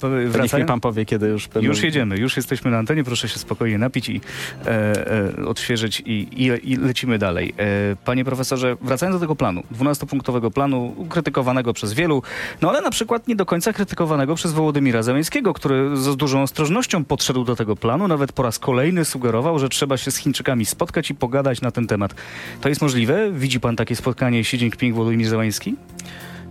To 0.00 0.08
niech 0.16 0.24
mi 0.26 0.30
wracając- 0.30 0.68
pan 0.68 0.80
powie, 0.80 1.04
kiedy 1.04 1.26
już 1.28 1.48
będą... 1.48 1.68
już 1.68 1.82
jedziemy, 1.82 2.18
już 2.18 2.36
jesteśmy 2.36 2.70
na 2.70 2.78
antenie, 2.78 3.04
proszę 3.04 3.28
się 3.28 3.38
spokojnie 3.38 3.78
napić 3.78 4.08
i 4.08 4.20
e, 4.66 5.46
odświeżyć 5.46 6.00
i, 6.00 6.12
i, 6.12 6.72
i 6.72 6.76
lecimy 6.76 7.18
dalej. 7.18 7.54
Panie 8.04 8.24
profesorze, 8.24 8.76
wracając 8.80 9.16
do 9.16 9.20
tego 9.20 9.36
planu, 9.36 9.62
12-punktowego 9.78 10.50
planu, 10.50 11.06
krytykowanego 11.08 11.72
przez 11.72 11.92
wielu, 11.92 12.22
no 12.62 12.68
ale 12.70 12.80
na 12.80 12.90
przykład 12.90 13.28
nie 13.28 13.36
do 13.36 13.46
końca 13.46 13.72
krytykowanego 13.72 14.34
przez 14.34 14.52
Wołodymira 14.52 15.02
Zełenskiego, 15.02 15.52
który 15.54 15.96
z 15.96 16.16
dużą 16.16 16.42
ostrożnością 16.42 17.04
podszedł 17.04 17.44
do 17.44 17.56
tego 17.56 17.76
planu, 17.76 18.08
nawet 18.08 18.32
po 18.32 18.42
raz 18.42 18.58
kolejny 18.58 19.04
sugerował, 19.04 19.58
że 19.58 19.68
trzeba 19.68 19.96
się 19.96 20.10
z 20.10 20.16
Chińczykami 20.16 20.66
spotkać 20.66 21.10
i 21.10 21.14
pogadać 21.14 21.60
na 21.60 21.70
ten 21.70 21.86
temat. 21.86 22.14
To 22.60 22.68
jest 22.68 22.82
możliwe? 22.82 23.32
Widzi 23.32 23.60
pan 23.60 23.76
takie 23.76 23.96
spotkanie 23.96 24.38
Xi 24.40 24.56
Jinping, 24.56 24.94
Wołodymir 24.96 25.28
Zełenski? 25.28 25.74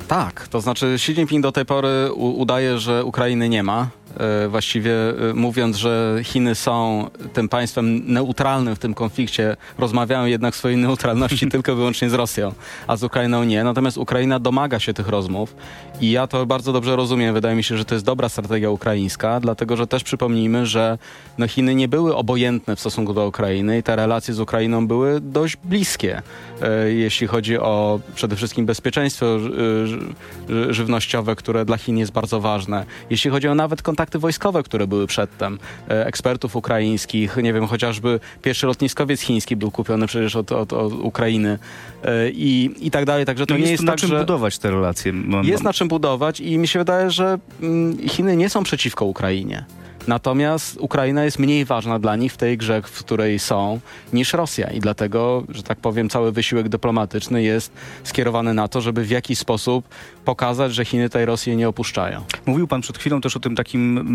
Tak, 0.07 0.47
to 0.47 0.61
znaczy 0.61 0.93
Xi 0.95 1.11
Jinping 1.11 1.43
do 1.43 1.51
tej 1.51 1.65
pory 1.65 2.13
udaje, 2.15 2.79
że 2.79 3.05
Ukrainy 3.05 3.49
nie 3.49 3.63
ma. 3.63 3.87
E, 4.19 4.47
właściwie 4.47 4.93
e, 5.29 5.33
mówiąc, 5.33 5.77
że 5.77 6.19
Chiny 6.23 6.55
są 6.55 7.05
tym 7.33 7.49
państwem 7.49 8.13
neutralnym 8.13 8.75
w 8.75 8.79
tym 8.79 8.93
konflikcie, 8.93 9.57
rozmawiają 9.77 10.25
jednak 10.25 10.55
swojej 10.55 10.77
neutralności 10.77 11.49
tylko 11.51 11.71
i 11.71 11.75
wyłącznie 11.75 12.09
z 12.09 12.13
Rosją, 12.13 12.53
a 12.87 12.97
z 12.97 13.03
Ukrainą 13.03 13.43
nie. 13.43 13.63
Natomiast 13.63 13.97
Ukraina 13.97 14.39
domaga 14.39 14.79
się 14.79 14.93
tych 14.93 15.07
rozmów 15.07 15.55
i 16.01 16.11
ja 16.11 16.27
to 16.27 16.45
bardzo 16.45 16.73
dobrze 16.73 16.95
rozumiem. 16.95 17.33
Wydaje 17.33 17.55
mi 17.55 17.63
się, 17.63 17.77
że 17.77 17.85
to 17.85 17.95
jest 17.95 18.05
dobra 18.05 18.29
strategia 18.29 18.69
ukraińska, 18.69 19.39
dlatego 19.39 19.77
że 19.77 19.87
też 19.87 20.03
przypomnijmy, 20.03 20.65
że 20.65 20.97
no, 21.37 21.47
Chiny 21.47 21.75
nie 21.75 21.87
były 21.87 22.15
obojętne 22.15 22.75
w 22.75 22.79
stosunku 22.79 23.13
do 23.13 23.27
Ukrainy 23.27 23.77
i 23.77 23.83
te 23.83 23.95
relacje 23.95 24.33
z 24.33 24.39
Ukrainą 24.39 24.87
były 24.87 25.21
dość 25.21 25.57
bliskie, 25.63 26.21
e, 26.61 26.91
jeśli 26.91 27.27
chodzi 27.27 27.57
o 27.57 27.99
przede 28.15 28.35
wszystkim 28.35 28.65
bezpieczeństwo 28.65 29.39
ży- 29.39 29.87
ży- 29.87 30.73
żywnościowe, 30.73 31.35
które 31.35 31.65
dla 31.65 31.77
Chin 31.77 31.97
jest 31.97 32.11
bardzo 32.11 32.39
ważne. 32.39 32.85
Jeśli 33.09 33.31
chodzi 33.31 33.47
o 33.47 33.55
nawet 33.55 33.81
kontakty 34.01 34.19
wojskowe, 34.19 34.63
które 34.63 34.87
były 34.87 35.07
przedtem, 35.07 35.59
e, 35.89 36.05
ekspertów 36.05 36.55
ukraińskich, 36.55 37.37
nie 37.37 37.53
wiem, 37.53 37.67
chociażby 37.67 38.19
pierwszy 38.41 38.67
lotniskowiec 38.67 39.21
chiński 39.21 39.55
był 39.55 39.71
kupiony 39.71 40.07
przecież 40.07 40.35
od, 40.35 40.51
od, 40.51 40.73
od 40.73 40.93
Ukrainy 40.93 41.59
e, 42.03 42.29
i, 42.29 42.71
i 42.79 42.91
tak 42.91 43.05
dalej. 43.05 43.25
Także 43.25 43.45
to 43.45 43.53
No 43.53 43.57
nie 43.57 43.61
jest, 43.61 43.71
jest 43.71 43.81
tu 43.81 43.85
na 43.85 43.91
tak, 43.91 43.99
czym 43.99 44.09
że... 44.09 44.19
budować 44.19 44.57
te 44.57 44.71
relacje. 44.71 45.13
Jest 45.43 45.63
na 45.63 45.73
czym 45.73 45.87
budować 45.87 46.39
i 46.39 46.57
mi 46.57 46.67
się 46.67 46.79
wydaje, 46.79 47.11
że 47.11 47.39
mm, 47.61 47.97
Chiny 48.09 48.37
nie 48.37 48.49
są 48.49 48.63
przeciwko 48.63 49.05
Ukrainie. 49.05 49.65
Natomiast 50.07 50.77
Ukraina 50.79 51.23
jest 51.23 51.39
mniej 51.39 51.65
ważna 51.65 51.99
dla 51.99 52.15
nich 52.15 52.33
w 52.33 52.37
tej 52.37 52.57
grze, 52.57 52.81
w 52.81 52.99
której 52.99 53.39
są, 53.39 53.79
niż 54.13 54.33
Rosja. 54.33 54.71
I 54.71 54.79
dlatego, 54.79 55.43
że 55.49 55.63
tak 55.63 55.79
powiem, 55.79 56.09
cały 56.09 56.31
wysiłek 56.31 56.69
dyplomatyczny 56.69 57.43
jest 57.43 57.73
skierowany 58.03 58.53
na 58.53 58.67
to, 58.67 58.81
żeby 58.81 59.03
w 59.03 59.09
jakiś 59.09 59.39
sposób 59.39 59.85
pokazać, 60.25 60.73
że 60.73 60.85
Chiny 60.85 61.09
tej 61.09 61.25
Rosji 61.25 61.55
nie 61.55 61.69
opuszczają. 61.69 62.21
Mówił 62.45 62.67
pan 62.67 62.81
przed 62.81 62.97
chwilą 62.97 63.21
też 63.21 63.37
o 63.37 63.39
tym 63.39 63.55
takim 63.55 64.05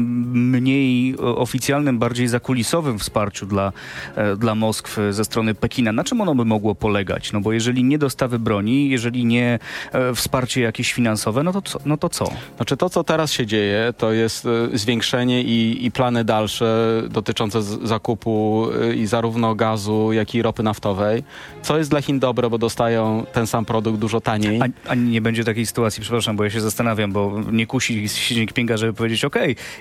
mniej 0.51 1.17
oficjalnym, 1.19 1.99
bardziej 1.99 2.29
zakulisowym 2.29 2.99
wsparciu 2.99 3.47
dla, 3.47 3.73
e, 4.17 4.37
dla 4.37 4.55
Moskwy 4.55 5.13
ze 5.13 5.25
strony 5.25 5.55
Pekina. 5.55 5.93
Na 5.93 6.05
czym 6.05 6.21
ono 6.21 6.35
by 6.35 6.45
mogło 6.45 6.75
polegać? 6.75 7.33
No 7.33 7.41
bo 7.41 7.53
jeżeli 7.53 7.85
nie 7.85 7.99
dostawy 7.99 8.39
broni, 8.39 8.89
jeżeli 8.91 9.25
nie 9.25 9.59
e, 9.93 10.15
wsparcie 10.15 10.61
jakieś 10.61 10.93
finansowe, 10.93 11.43
no 11.43 11.53
to 11.53 11.63
co? 11.63 11.79
No 11.85 11.97
to 11.97 12.09
co? 12.09 12.31
Znaczy 12.57 12.77
to, 12.77 12.91
co 12.91 13.05
teraz 13.05 13.33
się 13.33 13.47
dzieje, 13.47 13.95
to 13.99 14.13
jest 14.13 14.47
e, 14.47 14.79
zwiększenie 14.79 15.43
i, 15.43 15.76
i 15.85 15.91
plany 15.91 16.25
dalsze 16.25 17.03
dotyczące 17.11 17.63
zakupu 17.63 18.67
i 18.97 19.07
zarówno 19.07 19.55
gazu, 19.55 20.13
jak 20.13 20.35
i 20.35 20.43
ropy 20.43 20.63
naftowej, 20.63 21.23
co 21.63 21.79
jest 21.79 21.91
dla 21.91 22.03
Chin 22.03 22.19
dobre, 22.19 22.51
bo 22.51 22.59
dostają 22.59 23.27
ten 23.33 23.47
sam 23.47 23.65
produkt 23.65 23.99
dużo 23.99 24.21
taniej. 24.21 24.61
A, 24.63 24.91
a 24.91 24.95
nie 24.95 25.21
będzie 25.21 25.45
takiej 25.45 25.67
sytuacji, 25.67 26.01
przepraszam, 26.03 26.37
bo 26.37 26.45
ja 26.45 26.51
się 26.51 26.61
zastanawiam, 26.61 27.13
bo 27.13 27.43
nie 27.53 27.67
kusi 27.67 28.05
Xi 28.05 28.35
Jinpinga, 28.35 28.77
żeby 28.77 28.93
powiedzieć, 28.93 29.25
ok, 29.25 29.37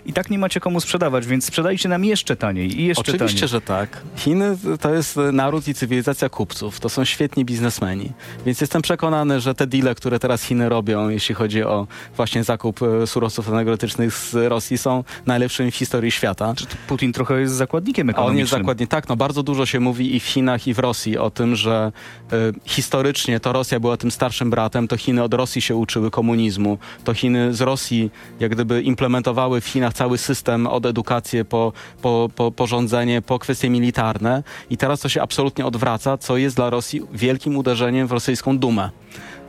i 0.06 0.14
tak 0.14 0.30
nie 0.30 0.40
macie 0.40 0.60
komu 0.60 0.80
sprzedawać, 0.80 1.28
więc 1.28 1.46
sprzedajcie 1.46 1.90
nam 1.90 2.06
jeszcze 2.06 2.36
taniej 2.36 2.82
i 2.82 2.86
jeszcze 2.86 3.02
Oczywiście, 3.02 3.40
taniej. 3.40 3.50
że 3.50 3.62
tak. 3.62 4.02
Chiny 4.16 4.58
to 4.82 4.94
jest 4.94 5.18
naród 5.34 5.68
i 5.68 5.74
cywilizacja 5.74 6.30
kupców. 6.30 6.80
To 6.80 6.90
są 6.90 7.06
świetni 7.06 7.46
biznesmeni. 7.46 8.12
Więc 8.46 8.62
jestem 8.62 8.82
przekonany, 8.82 9.40
że 9.40 9.56
te 9.56 9.68
deale, 9.68 9.96
które 9.96 10.20
teraz 10.20 10.44
Chiny 10.44 10.70
robią, 10.70 11.10
jeśli 11.10 11.36
chodzi 11.36 11.64
o 11.64 11.88
właśnie 12.16 12.44
zakup 12.44 12.80
e, 12.82 13.08
surowców 13.08 13.50
energetycznych 13.50 14.14
z 14.14 14.34
Rosji, 14.34 14.78
są 14.78 15.04
najlepszymi 15.25 15.72
w 15.72 15.75
historii 15.75 15.85
świata. 16.10 16.54
Czy 16.56 16.65
Putin 16.88 17.13
trochę 17.13 17.39
jest 17.39 17.54
zakładnikiem 17.54 18.10
ekonomicznym? 18.10 18.36
On 18.36 18.39
jest 18.39 18.51
zakładnik. 18.51 18.89
Tak, 18.89 19.10
no 19.10 19.15
bardzo 19.15 19.44
dużo 19.44 19.65
się 19.65 19.80
mówi 19.80 20.15
i 20.15 20.20
w 20.20 20.24
Chinach, 20.24 20.68
i 20.68 20.74
w 20.74 20.80
Rosji 20.80 21.18
o 21.18 21.30
tym, 21.30 21.56
że 21.56 21.92
y, 22.34 22.36
historycznie 22.65 23.39
to 23.39 23.54
Rosja 23.54 23.80
była 23.80 23.98
tym 23.98 24.12
starszym 24.12 24.50
bratem, 24.50 24.88
to 24.88 24.98
Chiny 24.98 25.24
od 25.24 25.34
Rosji 25.34 25.62
się 25.62 25.75
uczyły 25.75 26.12
komunizmu, 26.12 26.77
to 27.04 27.13
Chiny 27.13 27.54
z 27.54 27.62
Rosji 27.62 28.12
jak 28.39 28.51
gdyby 28.51 28.82
implementowały 28.82 29.62
w 29.62 29.68
Chinach 29.68 29.94
cały 29.94 30.18
system 30.18 30.68
od 30.68 30.86
edukację 30.86 31.46
po, 31.46 31.74
po, 32.01 32.30
po 32.36 32.51
porządzenie, 32.51 33.22
po 33.22 33.39
kwestie 33.39 33.70
militarne 33.70 34.44
i 34.70 34.77
teraz 34.77 35.00
to 35.00 35.10
się 35.10 35.22
absolutnie 35.22 35.65
odwraca, 35.65 36.18
co 36.18 36.38
jest 36.38 36.56
dla 36.56 36.70
Rosji 36.70 37.01
wielkim 37.13 37.58
uderzeniem 37.58 38.08
w 38.08 38.12
rosyjską 38.12 38.58
dumę 38.58 38.89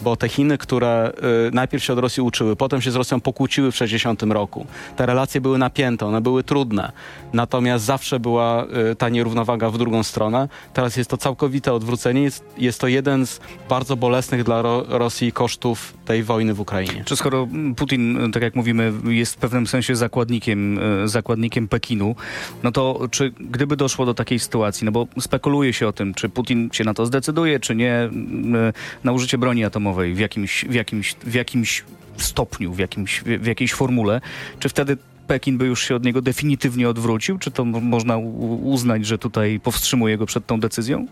bo 0.03 0.17
te 0.17 0.29
Chiny, 0.29 0.59
które 0.59 1.13
y, 1.49 1.51
najpierw 1.55 1.85
się 1.85 1.93
od 1.93 1.99
Rosji 1.99 2.23
uczyły, 2.23 2.57
potem 2.57 2.81
się 2.81 2.91
z 2.91 2.97
Rosją 2.97 3.21
pokłóciły 3.21 3.73
w 3.73 3.77
60 3.77 4.23
roku. 4.23 4.67
Te 4.97 5.07
relacje 5.07 5.41
były 5.41 5.59
napięte, 5.59 6.07
one 6.07 6.21
były 6.21 6.45
trudne. 6.45 6.93
Natomiast 7.33 7.85
zawsze 7.85 8.21
była 8.21 8.65
y, 8.65 8.97
ta 8.97 9.09
nierównowaga 9.09 9.71
w 9.71 9.79
drugą 9.79 10.03
stronę. 10.03 10.49
Teraz 10.73 10.97
jest 10.97 11.11
to 11.11 11.17
całkowite 11.17 11.73
odwrócenie. 11.73 12.23
Jest, 12.23 12.45
jest 12.59 12.81
to 12.81 12.89
jeden 12.89 13.27
z 13.27 13.41
bardzo 13.69 13.97
bolesnych 13.97 14.45
dla 14.45 14.63
Ro 14.63 14.85
Rosji 14.89 15.33
kosztów 15.33 15.95
tej 16.05 16.23
wojny 16.23 16.55
w 16.55 16.61
Ukrainie. 16.61 17.03
Czy 17.05 17.17
skoro 17.17 17.49
Putin, 17.77 18.33
tak 18.33 18.43
jak 18.43 18.55
mówimy, 18.55 18.93
jest 19.05 19.35
w 19.35 19.39
pewnym 19.39 19.67
sensie 19.67 19.97
zakładnikiem, 19.97 20.79
y, 21.05 21.09
zakładnikiem 21.09 21.69
Pekinu, 21.69 22.15
no 22.63 22.73
to 22.73 23.01
czy 23.11 23.33
gdyby 23.41 23.77
doszło 23.77 24.07
do 24.07 24.15
takiej 24.15 24.39
sytuacji, 24.39 24.85
no 24.85 24.93
bo 24.93 25.07
spekuluje 25.21 25.73
się 25.73 25.89
o 25.89 25.93
tym, 25.93 26.15
czy 26.15 26.29
Putin 26.29 26.69
się 26.73 26.85
na 26.85 26.95
to 26.95 27.07
zdecyduje, 27.07 27.61
czy 27.61 27.75
nie, 27.77 28.05
y, 28.05 28.73
na 29.05 29.13
użycie 29.13 29.39
broni 29.39 29.65
atomowej, 29.65 29.86
atomowej 29.87 30.15
w 30.15 30.19
jakimś, 30.19 30.65
w 30.65 30.75
jakimś, 30.75 31.15
w 31.15 31.35
jakimś 31.35 31.85
stopniu, 32.17 32.73
w, 32.73 32.79
jakimś, 32.79 33.21
w 33.21 33.47
jakiejś 33.47 33.73
formule, 33.73 34.21
czy 34.59 34.69
wtedy 34.69 34.97
Pekin 35.27 35.59
by 35.59 35.67
już 35.67 35.83
się 35.89 35.95
od 35.95 36.05
niego 36.05 36.23
definitywnie 36.23 36.89
odwrócił? 36.89 37.39
Czy 37.39 37.51
to 37.51 37.65
można 37.65 38.17
uznać, 38.63 39.07
że 39.07 39.19
tutaj 39.19 39.61
powstrzymuje 39.61 40.19
go 40.19 40.27
przed 40.27 40.47
tą 40.47 40.61
decyzją? 40.61 41.07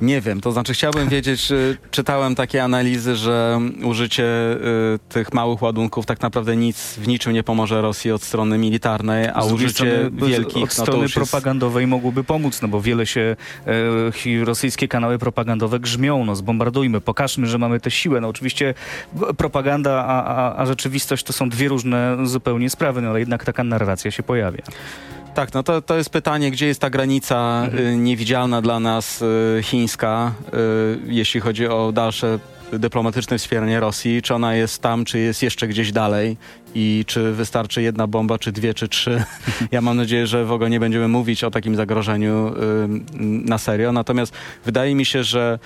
Nie 0.00 0.20
wiem, 0.20 0.40
to 0.40 0.52
znaczy 0.52 0.74
chciałbym 0.74 1.08
wiedzieć, 1.08 1.48
czytałem 1.90 2.34
takie 2.34 2.64
analizy, 2.64 3.16
że 3.16 3.60
użycie 3.84 4.24
y, 4.24 4.98
tych 5.08 5.34
małych 5.34 5.62
ładunków 5.62 6.06
tak 6.06 6.20
naprawdę 6.20 6.56
nic 6.56 6.94
w 6.94 7.08
niczym 7.08 7.32
nie 7.32 7.42
pomoże 7.42 7.82
Rosji 7.82 8.12
od 8.12 8.22
strony 8.22 8.58
militarnej, 8.58 9.28
a 9.34 9.44
użycie 9.44 9.72
strony, 9.72 10.10
wielkich... 10.28 10.62
Od 10.62 10.72
strony 10.72 11.02
no 11.02 11.08
propagandowej 11.14 11.82
jest... 11.82 11.90
mogłoby 11.90 12.24
pomóc, 12.24 12.62
no 12.62 12.68
bo 12.68 12.80
wiele 12.80 13.06
się 13.06 13.36
e, 14.36 14.44
rosyjskie 14.44 14.88
kanały 14.88 15.18
propagandowe 15.18 15.80
grzmią, 15.80 16.24
no 16.24 16.36
zbombardujmy, 16.36 17.00
pokażmy, 17.00 17.46
że 17.46 17.58
mamy 17.58 17.80
tę 17.80 17.90
siłę. 17.90 18.20
No 18.20 18.28
oczywiście 18.28 18.74
propaganda, 19.36 20.04
a, 20.06 20.24
a, 20.24 20.56
a 20.56 20.66
rzeczywistość 20.66 21.24
to 21.24 21.32
są 21.32 21.48
dwie 21.48 21.68
różne 21.68 22.16
zupełnie 22.24 22.70
sprawy, 22.70 23.02
no 23.02 23.08
ale 23.08 23.18
jednak 23.18 23.44
taka 23.44 23.64
narracja 23.64 24.10
się 24.10 24.22
pojawia. 24.22 24.62
Tak, 25.40 25.54
no 25.54 25.62
to, 25.62 25.82
to 25.82 25.96
jest 25.96 26.10
pytanie, 26.10 26.50
gdzie 26.50 26.66
jest 26.66 26.80
ta 26.80 26.90
granica 26.90 27.62
mhm. 27.64 27.86
Y, 27.86 27.96
niewidzialna 27.96 28.62
dla 28.62 28.80
nas 28.80 29.22
y, 29.22 29.62
chińska, 29.62 30.32
y, 30.54 30.98
jeśli 31.06 31.40
chodzi 31.40 31.66
o 31.66 31.92
dalsze 31.92 32.38
dyplomatyczne 32.72 33.38
wspieranie 33.38 33.80
Rosji, 33.80 34.22
czy 34.22 34.34
ona 34.34 34.54
jest 34.54 34.82
tam, 34.82 35.04
czy 35.04 35.18
jest 35.18 35.42
jeszcze 35.42 35.68
gdzieś 35.68 35.92
dalej 35.92 36.36
i 36.74 37.04
czy 37.06 37.32
wystarczy 37.32 37.82
jedna 37.82 38.06
bomba, 38.06 38.38
czy 38.38 38.52
dwie, 38.52 38.74
czy 38.74 38.88
trzy. 38.88 39.24
Ja 39.72 39.80
mam 39.80 39.96
nadzieję, 39.96 40.26
że 40.26 40.44
w 40.44 40.52
ogóle 40.52 40.70
nie 40.70 40.80
będziemy 40.80 41.08
mówić 41.08 41.44
o 41.44 41.50
takim 41.50 41.76
zagrożeniu 41.76 42.52
na 43.20 43.58
serio, 43.58 43.92
natomiast 43.92 44.32
wydaje 44.64 44.94
mi 44.94 45.04
się, 45.04 45.24
że 45.24 45.58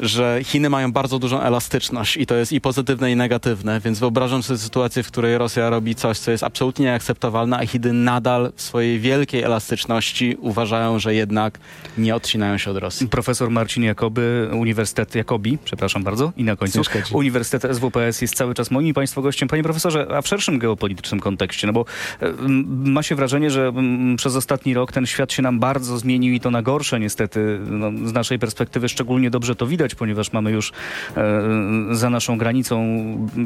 że 0.00 0.40
Chiny 0.44 0.70
mają 0.70 0.92
bardzo 0.92 1.18
dużą 1.18 1.40
elastyczność 1.40 2.16
i 2.16 2.26
to 2.26 2.34
jest 2.34 2.52
i 2.52 2.60
pozytywne, 2.60 3.12
i 3.12 3.16
negatywne, 3.16 3.80
więc 3.80 3.98
wyobrażam 3.98 4.42
sobie 4.42 4.58
sytuację, 4.58 5.02
w 5.02 5.06
której 5.06 5.38
Rosja 5.38 5.70
robi 5.70 5.94
coś, 5.94 6.18
co 6.18 6.30
jest 6.30 6.44
absolutnie 6.44 6.84
nieakceptowalne, 6.84 7.58
a 7.58 7.66
Chiny 7.66 7.92
nadal 7.92 8.52
w 8.56 8.62
swojej 8.62 9.00
wielkiej 9.00 9.42
elastyczności 9.42 10.36
uważają, 10.40 10.98
że 10.98 11.14
jednak 11.14 11.58
nie 11.98 12.14
odcinają 12.14 12.58
się 12.58 12.70
od 12.70 12.76
Rosji. 12.76 13.08
Profesor 13.08 13.50
Marcin 13.50 13.82
Jakoby, 13.82 14.50
Uniwersytet 14.52 15.14
Jakobi, 15.14 15.58
przepraszam 15.64 16.02
bardzo, 16.02 16.32
i 16.36 16.44
na 16.44 16.56
końcu. 16.56 16.82
Uniwersytet 17.12 17.76
SWPS 17.76 18.22
jest 18.22 18.34
cały 18.34 18.54
czas 18.54 18.70
moim 18.70 18.86
i 18.86 18.94
Państwa 18.94 19.22
gościem. 19.22 19.48
Panie 19.48 19.62
profesorze, 19.62 20.06
a 20.16 20.22
w 20.22 20.24
szerszym 20.40 20.58
geopolitycznym 20.58 21.20
kontekście, 21.20 21.66
no 21.66 21.72
bo 21.72 21.84
e, 22.20 22.32
ma 22.68 23.02
się 23.02 23.14
wrażenie, 23.14 23.50
że 23.50 23.72
przez 24.16 24.36
ostatni 24.36 24.74
rok 24.74 24.92
ten 24.92 25.06
świat 25.06 25.32
się 25.32 25.42
nam 25.42 25.60
bardzo 25.60 25.98
zmienił 25.98 26.34
i 26.34 26.40
to 26.40 26.50
na 26.50 26.62
gorsze 26.62 27.00
niestety. 27.00 27.60
No, 27.66 28.08
z 28.08 28.12
naszej 28.12 28.38
perspektywy 28.38 28.88
szczególnie 28.88 29.30
dobrze 29.30 29.54
to 29.54 29.66
widać, 29.66 29.94
ponieważ 29.94 30.32
mamy 30.32 30.50
już 30.50 30.72
e, 31.16 31.42
za 31.90 32.10
naszą 32.10 32.38
granicą 32.38 32.86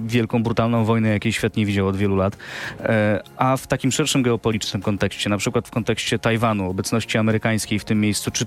wielką, 0.06 0.42
brutalną 0.42 0.84
wojnę, 0.84 1.08
jakiej 1.08 1.32
świat 1.32 1.56
nie 1.56 1.66
widział 1.66 1.88
od 1.88 1.96
wielu 1.96 2.16
lat. 2.16 2.36
E, 2.80 3.22
a 3.36 3.56
w 3.56 3.66
takim 3.66 3.92
szerszym 3.92 4.22
geopolitycznym 4.22 4.82
kontekście, 4.82 5.30
na 5.30 5.38
przykład 5.38 5.68
w 5.68 5.70
kontekście 5.70 6.18
Tajwanu, 6.18 6.70
obecności 6.70 7.18
amerykańskiej 7.18 7.78
w 7.78 7.84
tym 7.84 8.00
miejscu, 8.00 8.30
czy 8.30 8.46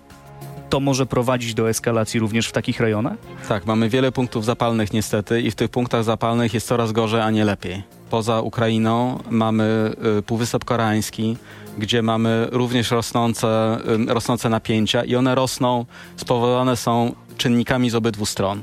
to 0.70 0.80
może 0.80 1.06
prowadzić 1.06 1.54
do 1.54 1.70
eskalacji 1.70 2.20
również 2.20 2.48
w 2.48 2.52
takich 2.52 2.80
rejonach? 2.80 3.18
Tak, 3.48 3.66
mamy 3.66 3.90
wiele 3.90 4.12
punktów 4.12 4.46
zapalnych 4.46 4.94
niestety 4.94 5.42
i 5.42 5.52
w 5.52 5.56
tych 5.56 5.70
punktach 5.70 6.04
zapalnych 6.04 6.54
jest 6.54 6.68
coraz 6.68 6.92
gorzej, 6.92 7.22
a 7.22 7.32
nie 7.32 7.46
lepiej. 7.46 7.97
Poza 8.10 8.42
Ukrainą 8.42 9.20
mamy 9.30 9.96
y, 10.20 10.22
Półwysep 10.22 10.66
Koreański, 10.66 11.38
gdzie 11.78 12.02
mamy 12.02 12.48
również 12.52 12.92
rosnące, 12.92 13.78
y, 14.10 14.14
rosnące 14.14 14.50
napięcia 14.50 15.04
i 15.04 15.16
one 15.16 15.36
rosną, 15.36 15.86
spowodowane 16.16 16.76
są 16.76 17.16
czynnikami 17.38 17.90
z 17.90 17.96
obydwu 17.96 18.26
stron. 18.26 18.62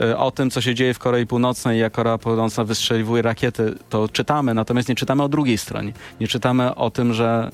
E, 0.00 0.18
o 0.18 0.30
tym, 0.30 0.50
co 0.50 0.60
się 0.60 0.74
dzieje 0.74 0.94
w 0.94 0.98
Korei 0.98 1.26
Północnej, 1.26 1.80
jak 1.80 1.92
Korea 1.92 2.18
Północna 2.18 2.64
wystrzeliwuje 2.64 3.22
rakiety, 3.22 3.74
to 3.90 4.08
czytamy, 4.08 4.54
natomiast 4.54 4.88
nie 4.88 4.94
czytamy 4.94 5.22
o 5.22 5.28
drugiej 5.28 5.58
stronie. 5.58 5.92
Nie 6.20 6.28
czytamy 6.28 6.74
o 6.74 6.90
tym, 6.90 7.12
że 7.12 7.50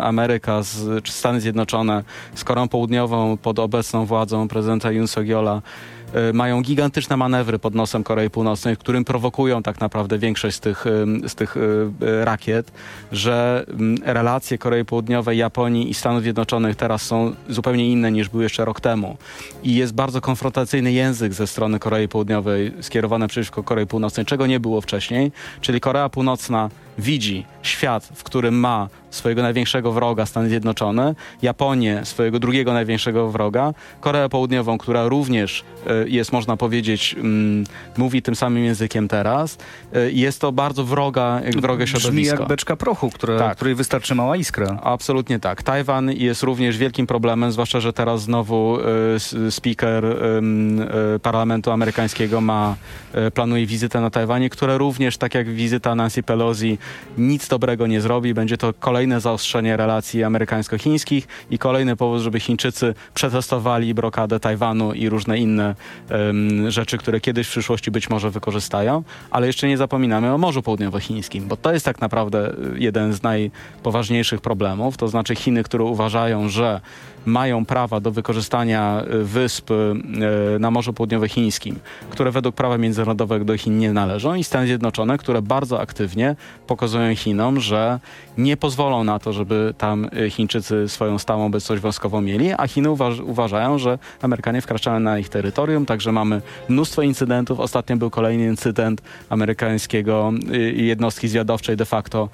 Ameryka 0.00 0.62
z, 0.62 1.04
czy 1.04 1.12
Stany 1.12 1.40
Zjednoczone 1.40 2.04
z 2.34 2.44
Koreą 2.44 2.68
Południową 2.68 3.36
pod 3.36 3.58
obecną 3.58 4.06
władzą 4.06 4.48
prezydenta 4.48 4.92
Yoon 4.92 5.06
Suk-yeola 5.06 5.60
E, 5.62 6.01
mają 6.32 6.62
gigantyczne 6.62 7.16
manewry 7.16 7.58
pod 7.58 7.74
nosem 7.74 8.04
Korei 8.04 8.30
Północnej, 8.30 8.76
którym 8.76 9.04
prowokują 9.04 9.62
tak 9.62 9.80
naprawdę 9.80 10.18
większość 10.18 10.56
z 10.56 10.60
tych, 10.60 10.84
z 11.26 11.34
tych 11.34 11.56
e, 11.56 12.24
rakiet, 12.24 12.72
że 13.12 13.66
relacje 14.04 14.58
Korei 14.58 14.84
Południowej, 14.84 15.38
Japonii 15.38 15.90
i 15.90 15.94
Stanów 15.94 16.22
Zjednoczonych 16.22 16.76
teraz 16.76 17.02
są 17.02 17.32
zupełnie 17.48 17.90
inne 17.90 18.12
niż 18.12 18.28
były 18.28 18.42
jeszcze 18.42 18.64
rok 18.64 18.80
temu. 18.80 19.16
I 19.62 19.74
jest 19.74 19.94
bardzo 19.94 20.20
konfrontacyjny 20.20 20.92
język 20.92 21.32
ze 21.32 21.46
strony 21.46 21.78
Korei 21.78 22.08
Południowej 22.08 22.72
skierowany 22.80 23.28
przeciwko 23.28 23.62
Korei 23.62 23.86
Północnej, 23.86 24.26
czego 24.26 24.46
nie 24.46 24.60
było 24.60 24.80
wcześniej, 24.80 25.32
czyli 25.60 25.80
Korea 25.80 26.08
Północna 26.08 26.70
widzi 26.98 27.44
świat, 27.62 28.08
w 28.14 28.22
którym 28.22 28.54
ma 28.54 28.88
swojego 29.10 29.42
największego 29.42 29.92
wroga 29.92 30.26
Stany 30.26 30.48
Zjednoczone, 30.48 31.14
Japonię 31.42 32.00
swojego 32.04 32.38
drugiego 32.38 32.72
największego 32.72 33.30
wroga, 33.30 33.74
Koreę 34.00 34.28
Południową, 34.28 34.78
która 34.78 35.08
również 35.08 35.64
e, 35.86 36.08
jest, 36.08 36.32
można 36.32 36.56
powiedzieć, 36.56 37.14
mm, 37.18 37.64
mówi 37.96 38.22
tym 38.22 38.36
samym 38.36 38.64
językiem 38.64 39.08
teraz. 39.08 39.58
E, 39.94 40.10
jest 40.10 40.40
to 40.40 40.52
bardzo 40.52 40.84
wroga, 40.84 41.40
wrogie 41.56 41.86
środowisko. 41.86 42.10
Brzmi 42.12 42.40
jak 42.40 42.48
beczka 42.48 42.76
prochu, 42.76 43.10
która, 43.10 43.38
tak. 43.38 43.56
której 43.56 43.74
wystarczy 43.74 44.14
mała 44.14 44.36
iskra. 44.36 44.78
Absolutnie 44.82 45.38
tak. 45.38 45.62
Tajwan 45.62 46.10
jest 46.10 46.42
również 46.42 46.78
wielkim 46.78 47.06
problemem, 47.06 47.52
zwłaszcza, 47.52 47.80
że 47.80 47.92
teraz 47.92 48.22
znowu 48.22 48.78
e, 49.46 49.50
speaker 49.50 50.04
parlamentu 51.22 51.70
amerykańskiego 51.70 52.40
ma, 52.40 52.76
planuje 53.34 53.66
wizytę 53.66 54.00
na 54.00 54.10
Tajwanie, 54.10 54.50
która 54.50 54.76
również, 54.76 55.16
tak 55.16 55.34
jak 55.34 55.50
wizyta 55.50 55.94
Nancy 55.94 56.22
Pelosi, 56.22 56.78
nic 57.18 57.48
dobrego 57.48 57.86
nie 57.86 58.00
zrobi. 58.00 58.34
Będzie 58.34 58.56
to 58.58 58.74
kolejne 58.80 59.20
zaostrzenie 59.20 59.76
relacji 59.76 60.24
amerykańsko-chińskich 60.24 61.28
i 61.50 61.58
kolejny 61.58 61.96
powód, 61.96 62.20
żeby 62.20 62.40
Chińczycy 62.40 62.94
przetestowali 63.14 63.94
blokadę 63.94 64.40
Tajwanu 64.40 64.92
i 64.92 65.08
różne 65.08 65.38
inne 65.38 65.74
um, 66.10 66.70
rzeczy, 66.70 66.98
które 66.98 67.20
kiedyś 67.20 67.46
w 67.46 67.50
przyszłości 67.50 67.90
być 67.90 68.10
może 68.10 68.30
wykorzystają. 68.30 69.02
Ale 69.30 69.46
jeszcze 69.46 69.68
nie 69.68 69.76
zapominamy 69.76 70.34
o 70.34 70.38
Morzu 70.38 70.62
Południowochińskim, 70.62 71.48
bo 71.48 71.56
to 71.56 71.72
jest 71.72 71.84
tak 71.84 72.00
naprawdę 72.00 72.52
jeden 72.76 73.12
z 73.12 73.22
najpoważniejszych 73.22 74.40
problemów. 74.40 74.96
To 74.96 75.08
znaczy 75.08 75.34
Chiny, 75.34 75.62
które 75.62 75.84
uważają, 75.84 76.48
że 76.48 76.80
mają 77.26 77.64
prawa 77.64 78.00
do 78.00 78.10
wykorzystania 78.10 79.02
y, 79.14 79.24
wysp 79.24 79.70
y, 79.70 79.74
na 80.58 80.70
Morzu 80.70 80.92
Południowochińskim, 80.92 81.78
które 82.10 82.30
według 82.30 82.54
prawa 82.54 82.78
międzynarodowego 82.78 83.44
do 83.44 83.58
Chin 83.58 83.78
nie 83.78 83.92
należą 83.92 84.34
i 84.34 84.44
Stany 84.44 84.66
Zjednoczone, 84.66 85.18
które 85.18 85.42
bardzo 85.42 85.80
aktywnie 85.80 86.36
pokazują 86.66 87.14
Chinom, 87.14 87.60
że 87.60 88.00
nie 88.38 88.56
pozwolą 88.56 89.04
na 89.04 89.18
to, 89.18 89.32
żeby 89.32 89.74
tam 89.78 90.08
y, 90.26 90.30
Chińczycy 90.30 90.88
swoją 90.88 91.18
stałą 91.18 91.46
obecność 91.46 91.82
wojskową 91.82 92.20
mieli, 92.20 92.52
a 92.52 92.68
Chiny 92.68 92.90
uważ 92.90 93.20
uważają, 93.20 93.78
że 93.78 93.98
Amerykanie 94.22 94.60
wkraczają 94.60 95.00
na 95.00 95.18
ich 95.18 95.28
terytorium, 95.28 95.86
także 95.86 96.12
mamy 96.12 96.42
mnóstwo 96.68 97.02
incydentów. 97.02 97.60
Ostatnio 97.60 97.96
był 97.96 98.10
kolejny 98.10 98.44
incydent 98.44 99.02
amerykańskiego 99.30 100.32
jednostki 100.74 101.28
zwiadowczej 101.28 101.76
de 101.76 101.84
facto, 101.84 102.28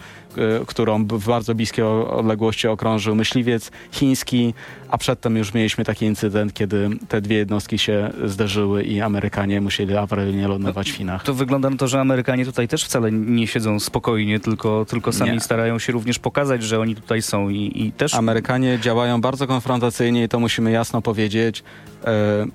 którą 0.66 1.04
w 1.04 1.26
bardzo 1.26 1.54
bliskiej 1.54 1.84
odległości 1.84 2.68
okrążył 2.68 3.14
myśliwiec 3.14 3.70
chiński 3.92 4.54
a 4.90 4.98
przedtem 4.98 5.36
już 5.36 5.54
mieliśmy 5.54 5.84
taki 5.84 6.06
incydent, 6.06 6.54
kiedy 6.54 6.90
te 7.08 7.20
dwie 7.20 7.36
jednostki 7.36 7.78
się 7.78 8.10
zderzyły 8.24 8.82
i 8.82 9.00
Amerykanie 9.00 9.60
musieli 9.60 9.96
awaryjnie 9.96 10.48
lądować 10.48 10.90
w 10.90 10.94
Chinach. 10.94 11.24
To 11.24 11.34
wygląda 11.34 11.70
na 11.70 11.76
to, 11.76 11.88
że 11.88 12.00
Amerykanie 12.00 12.44
tutaj 12.44 12.68
też 12.68 12.84
wcale 12.84 13.12
nie 13.12 13.46
siedzą 13.46 13.80
spokojnie, 13.80 14.40
tylko, 14.40 14.86
tylko 14.88 15.12
sami 15.12 15.32
nie. 15.32 15.40
starają 15.40 15.78
się 15.78 15.92
również 15.92 16.18
pokazać, 16.18 16.62
że 16.62 16.80
oni 16.80 16.94
tutaj 16.94 17.22
są 17.22 17.48
i, 17.48 17.72
i 17.74 17.92
też... 17.92 18.14
Amerykanie 18.14 18.78
działają 18.78 19.20
bardzo 19.20 19.46
konfrontacyjnie 19.46 20.24
i 20.24 20.28
to 20.28 20.40
musimy 20.40 20.70
jasno 20.70 21.02
powiedzieć. 21.02 21.62
E, 22.04 22.46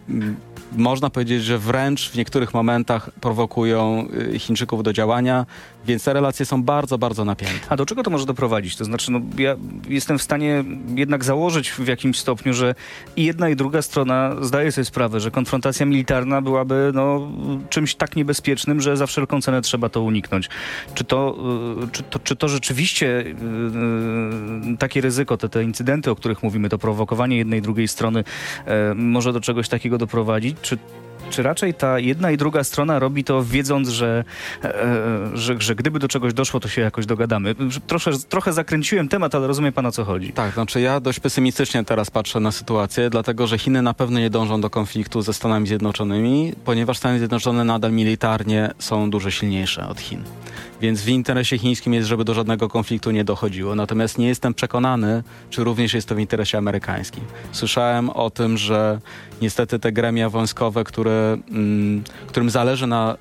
można 0.78 1.10
powiedzieć, 1.10 1.44
że 1.44 1.58
wręcz 1.58 2.10
w 2.10 2.16
niektórych 2.16 2.54
momentach 2.54 3.10
prowokują 3.22 4.08
y, 4.36 4.40
Chińczyków 4.40 4.84
do 4.84 4.94
działania, 4.94 5.46
więc 5.86 6.04
te 6.04 6.14
relacje 6.14 6.46
są 6.46 6.64
bardzo, 6.64 6.98
bardzo 6.98 7.26
napięte. 7.26 7.66
A 7.70 7.76
do 7.76 7.86
czego 7.86 8.04
to 8.04 8.12
może 8.12 8.26
doprowadzić? 8.26 8.76
To 8.76 8.86
znaczy, 8.86 9.12
no, 9.12 9.22
ja 9.38 9.56
jestem 9.88 10.20
w 10.20 10.22
stanie 10.22 10.64
jednak 10.96 11.24
założyć 11.24 11.72
w 11.72 11.88
jakimś 11.88 12.20
stopniu, 12.20 12.54
że 12.54 12.76
i 13.16 13.24
jedna 13.24 13.50
i 13.50 13.56
druga 13.56 13.82
strona 13.82 14.36
zdaje 14.42 14.72
sobie 14.72 14.86
sprawę, 14.86 15.20
że 15.20 15.32
konfrontacja 15.32 15.86
militarna 15.86 16.42
byłaby 16.42 16.92
no, 16.94 17.32
czymś 17.70 17.96
tak 17.96 18.16
niebezpiecznym, 18.16 18.82
że 18.82 18.98
za 18.98 19.08
wszelką 19.08 19.42
cenę 19.42 19.62
trzeba 19.62 19.90
to 19.90 20.02
uniknąć. 20.02 20.50
Czy 20.94 21.04
to, 21.04 21.38
y, 21.84 21.88
czy 21.92 22.04
to, 22.04 22.20
czy 22.20 22.36
to 22.36 22.48
rzeczywiście 22.48 23.24
yy, 24.66 24.78
takie 24.78 25.02
ryzyko, 25.02 25.38
te, 25.38 25.50
te 25.50 25.64
incydenty, 25.64 26.12
o 26.12 26.16
których 26.16 26.44
mówimy, 26.44 26.70
to 26.70 26.78
prowokowanie 26.78 27.38
jednej 27.38 27.62
drugiej 27.62 27.88
strony 27.88 28.24
yy, 28.68 28.74
może 28.96 29.34
do 29.34 29.42
czegoś 29.42 29.70
takiego 29.70 29.98
doprowadzić? 29.98 30.58
Czy 30.62 30.78
czy 31.34 31.44
raczej 31.44 31.74
ta 31.74 32.00
jedna 32.00 32.32
i 32.32 32.38
druga 32.38 32.64
strona 32.64 33.00
robi 33.00 33.24
to 33.24 33.44
wiedząc, 33.44 33.90
że, 33.90 34.24
e, 34.64 34.72
że, 35.34 35.56
że 35.60 35.76
gdyby 35.76 36.00
do 36.00 36.08
czegoś 36.08 36.34
doszło, 36.34 36.60
to 36.60 36.68
się 36.68 36.82
jakoś 36.82 37.06
dogadamy? 37.06 37.56
Trochę, 37.88 38.12
trochę 38.30 38.54
zakręciłem 38.54 39.10
temat, 39.10 39.36
ale 39.36 39.48
rozumiem 39.48 39.74
pana, 39.74 39.92
co 39.92 40.06
chodzi. 40.06 40.34
Tak, 40.34 40.54
znaczy 40.54 40.82
ja 40.82 41.00
dość 41.00 41.20
pesymistycznie 41.20 41.84
teraz 41.84 42.12
patrzę 42.12 42.40
na 42.40 42.52
sytuację, 42.52 43.10
dlatego 43.10 43.48
że 43.48 43.58
Chiny 43.58 43.82
na 43.82 43.94
pewno 43.94 44.20
nie 44.20 44.30
dążą 44.30 44.62
do 44.62 44.70
konfliktu 44.70 45.22
ze 45.22 45.34
Stanami 45.34 45.68
Zjednoczonymi, 45.68 46.54
ponieważ 46.66 46.98
Stany 46.98 47.18
Zjednoczone 47.18 47.64
nadal 47.64 47.92
militarnie 47.92 48.72
są 48.80 49.10
dużo 49.10 49.32
silniejsze 49.32 49.88
od 49.88 50.00
Chin. 50.00 50.24
Więc 50.82 51.02
w 51.02 51.10
interesie 51.10 51.58
chińskim 51.58 51.94
jest, 51.94 52.08
żeby 52.08 52.24
do 52.24 52.34
żadnego 52.34 52.70
konfliktu 52.70 53.12
nie 53.12 53.24
dochodziło. 53.24 53.76
Natomiast 53.76 54.18
nie 54.18 54.28
jestem 54.28 54.54
przekonany, 54.54 55.24
czy 55.50 55.64
również 55.64 55.94
jest 55.94 56.08
to 56.08 56.16
w 56.16 56.20
interesie 56.20 56.58
amerykańskim. 56.58 57.24
Słyszałem 57.52 58.10
o 58.10 58.30
tym, 58.30 58.58
że 58.58 59.00
niestety 59.44 59.80
te 59.80 59.92
gremia 59.92 60.30
wojskowe, 60.30 60.84
które, 60.84 61.38
mm, 61.52 62.04
którym 62.28 62.50
zależy 62.50 62.88
na 62.88 63.18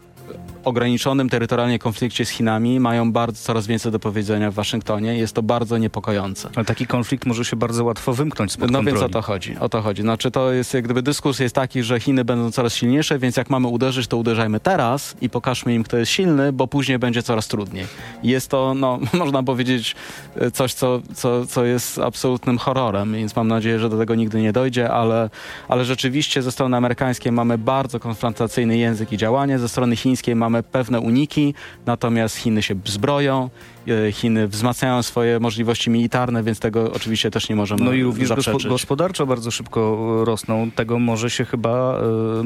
ograniczonym 0.65 1.29
terytorialnie 1.29 1.79
konflikcie 1.79 2.25
z 2.25 2.31
Chinami 2.31 2.81
mają 2.81 3.13
bardzo, 3.13 3.43
coraz 3.43 3.67
więcej 3.67 3.93
do 3.93 3.99
powiedzenia 3.99 4.51
w 4.51 4.55
Waszyngtonie. 4.55 5.19
Jest 5.19 5.35
to 5.35 5.43
bardzo 5.43 5.79
niepokojące. 5.79 6.49
Ale 6.57 6.65
taki 6.65 6.87
konflikt 6.87 7.27
może 7.27 7.45
się 7.45 7.57
bardzo 7.57 7.85
łatwo 7.85 8.13
wymknąć 8.13 8.53
spod 8.53 8.71
No 8.71 8.79
kontroli. 8.79 8.99
więc 9.01 9.11
o 9.11 9.13
to 9.13 9.23
chodzi. 9.23 9.57
O 9.61 9.69
to 9.69 9.83
chodzi. 9.83 10.03
Znaczy 10.03 10.31
to 10.31 10.53
jest 10.53 10.75
jak 10.75 10.85
gdyby 10.85 11.03
dyskurs 11.03 11.39
jest 11.39 11.55
taki, 11.55 11.83
że 11.83 12.01
Chiny 12.01 12.25
będą 12.25 12.51
coraz 12.51 12.75
silniejsze, 12.75 13.19
więc 13.19 13.37
jak 13.37 13.51
mamy 13.51 13.69
uderzyć, 13.69 14.07
to 14.07 14.17
uderzajmy 14.17 14.61
teraz 14.61 15.17
i 15.21 15.31
pokażmy 15.31 15.75
im, 15.75 15.85
kto 15.85 15.97
jest 15.97 16.13
silny, 16.13 16.53
bo 16.53 16.67
później 16.67 16.99
będzie 16.99 17.23
coraz 17.23 17.49
trudniej. 17.49 17.87
Jest 18.23 18.49
to, 18.49 18.75
no, 18.75 18.99
można 19.13 19.43
powiedzieć, 19.43 19.95
coś, 20.53 20.75
co, 20.75 21.01
co, 21.15 21.47
co 21.47 21.65
jest 21.65 21.99
absolutnym 21.99 22.59
horrorem, 22.59 23.13
więc 23.13 23.37
mam 23.37 23.49
nadzieję, 23.49 23.79
że 23.79 23.89
do 23.89 23.99
tego 23.99 24.15
nigdy 24.15 24.43
nie 24.43 24.53
dojdzie, 24.53 24.91
ale, 24.91 25.31
ale 25.69 25.85
rzeczywiście 25.85 26.43
ze 26.43 26.53
strony 26.53 26.77
amerykańskiej 26.77 27.33
mamy 27.33 27.59
bardzo 27.59 28.01
konfrontacyjny 28.01 28.77
język 28.79 29.13
i 29.13 29.17
działanie, 29.17 29.59
ze 29.59 29.69
strony 29.69 29.97
chińskiej 29.97 30.37
mamy 30.37 30.52
mamy 30.53 30.63
pewne 30.63 31.01
uniki, 31.01 31.55
natomiast 31.87 32.37
Chiny 32.37 32.63
się 32.63 32.75
zbroją, 32.85 33.51
Chiny 34.13 34.49
wzmacniają 34.49 35.03
swoje 35.03 35.41
możliwości 35.41 35.91
militarne, 35.91 36.43
więc 36.43 36.61
tego 36.61 36.93
oczywiście 36.93 37.31
też 37.31 37.49
nie 37.49 37.57
możemy 37.57 37.85
No 37.85 37.93
i 37.93 38.03
również 38.03 38.29
zaprzeczyć. 38.29 38.67
gospodarczo 38.67 39.27
bardzo 39.27 39.51
szybko 39.51 39.99
rosną. 40.25 40.71
Tego 40.71 40.99
może 40.99 41.31
się 41.31 41.45
chyba, 41.45 42.01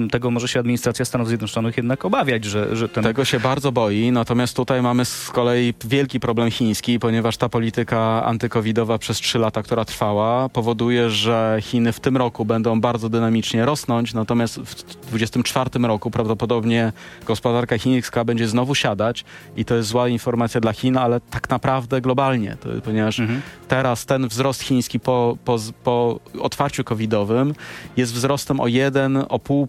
e, 0.05 0.09
tego 0.09 0.31
może 0.31 0.49
się 0.49 0.61
administracja 0.61 1.05
Stanów 1.05 1.29
Zjednoczonych 1.29 1.77
jednak 1.77 2.05
obawiać, 2.05 2.44
że, 2.44 2.77
że 2.77 2.88
ten... 2.88 3.05
Tego 3.05 3.25
się 3.25 3.40
bardzo 3.40 3.72
boi, 3.72 4.12
natomiast 4.12 4.57
tutaj 4.57 4.83
mamy 4.83 5.05
z 5.05 5.31
kolei 5.31 5.75
wielki 5.85 6.20
problem 6.20 6.51
chiński, 6.51 6.99
ponieważ 6.99 7.37
ta 7.37 7.49
polityka 7.49 8.25
antykowidowa 8.25 8.99
przez 8.99 9.16
trzy 9.18 9.38
lata, 9.38 9.62
która 9.62 9.85
trwała, 9.85 10.49
powoduje, 10.49 11.11
że 11.11 11.59
Chiny 11.61 11.92
w 11.92 12.01
tym 12.01 12.16
roku 12.16 12.44
będą 12.44 12.81
bardzo 12.81 13.09
dynamicznie 13.09 13.64
rosnąć, 13.64 14.14
natomiast 14.14 14.55
w 14.55 14.75
2024 14.75 15.87
roku 15.87 16.11
prawdopodobnie 16.11 16.92
gospodarka 17.27 17.79
chińska 17.79 18.25
będzie 18.25 18.49
znowu 18.49 18.75
siadać 18.75 19.25
i 19.57 19.64
to 19.64 19.75
jest 19.75 19.88
zła 19.88 20.09
informacja 20.09 20.61
dla 20.61 20.72
Chin, 20.72 20.96
ale 20.96 21.20
tak 21.31 21.51
naprawdę 21.51 22.01
globalnie, 22.01 22.57
to, 22.61 22.69
ponieważ 22.85 23.21
mhm. 23.21 23.43
teraz 23.69 24.07
ten 24.07 24.29
wzrost 24.29 24.62
chiński 24.62 25.01
po, 25.01 25.37
po, 25.45 25.59
po 25.85 26.21
otwarciu 26.41 26.85
covidowym 26.85 27.55
jest 27.97 28.12
wzrostem 28.12 28.61
o 28.61 28.65
1,5 28.65 29.67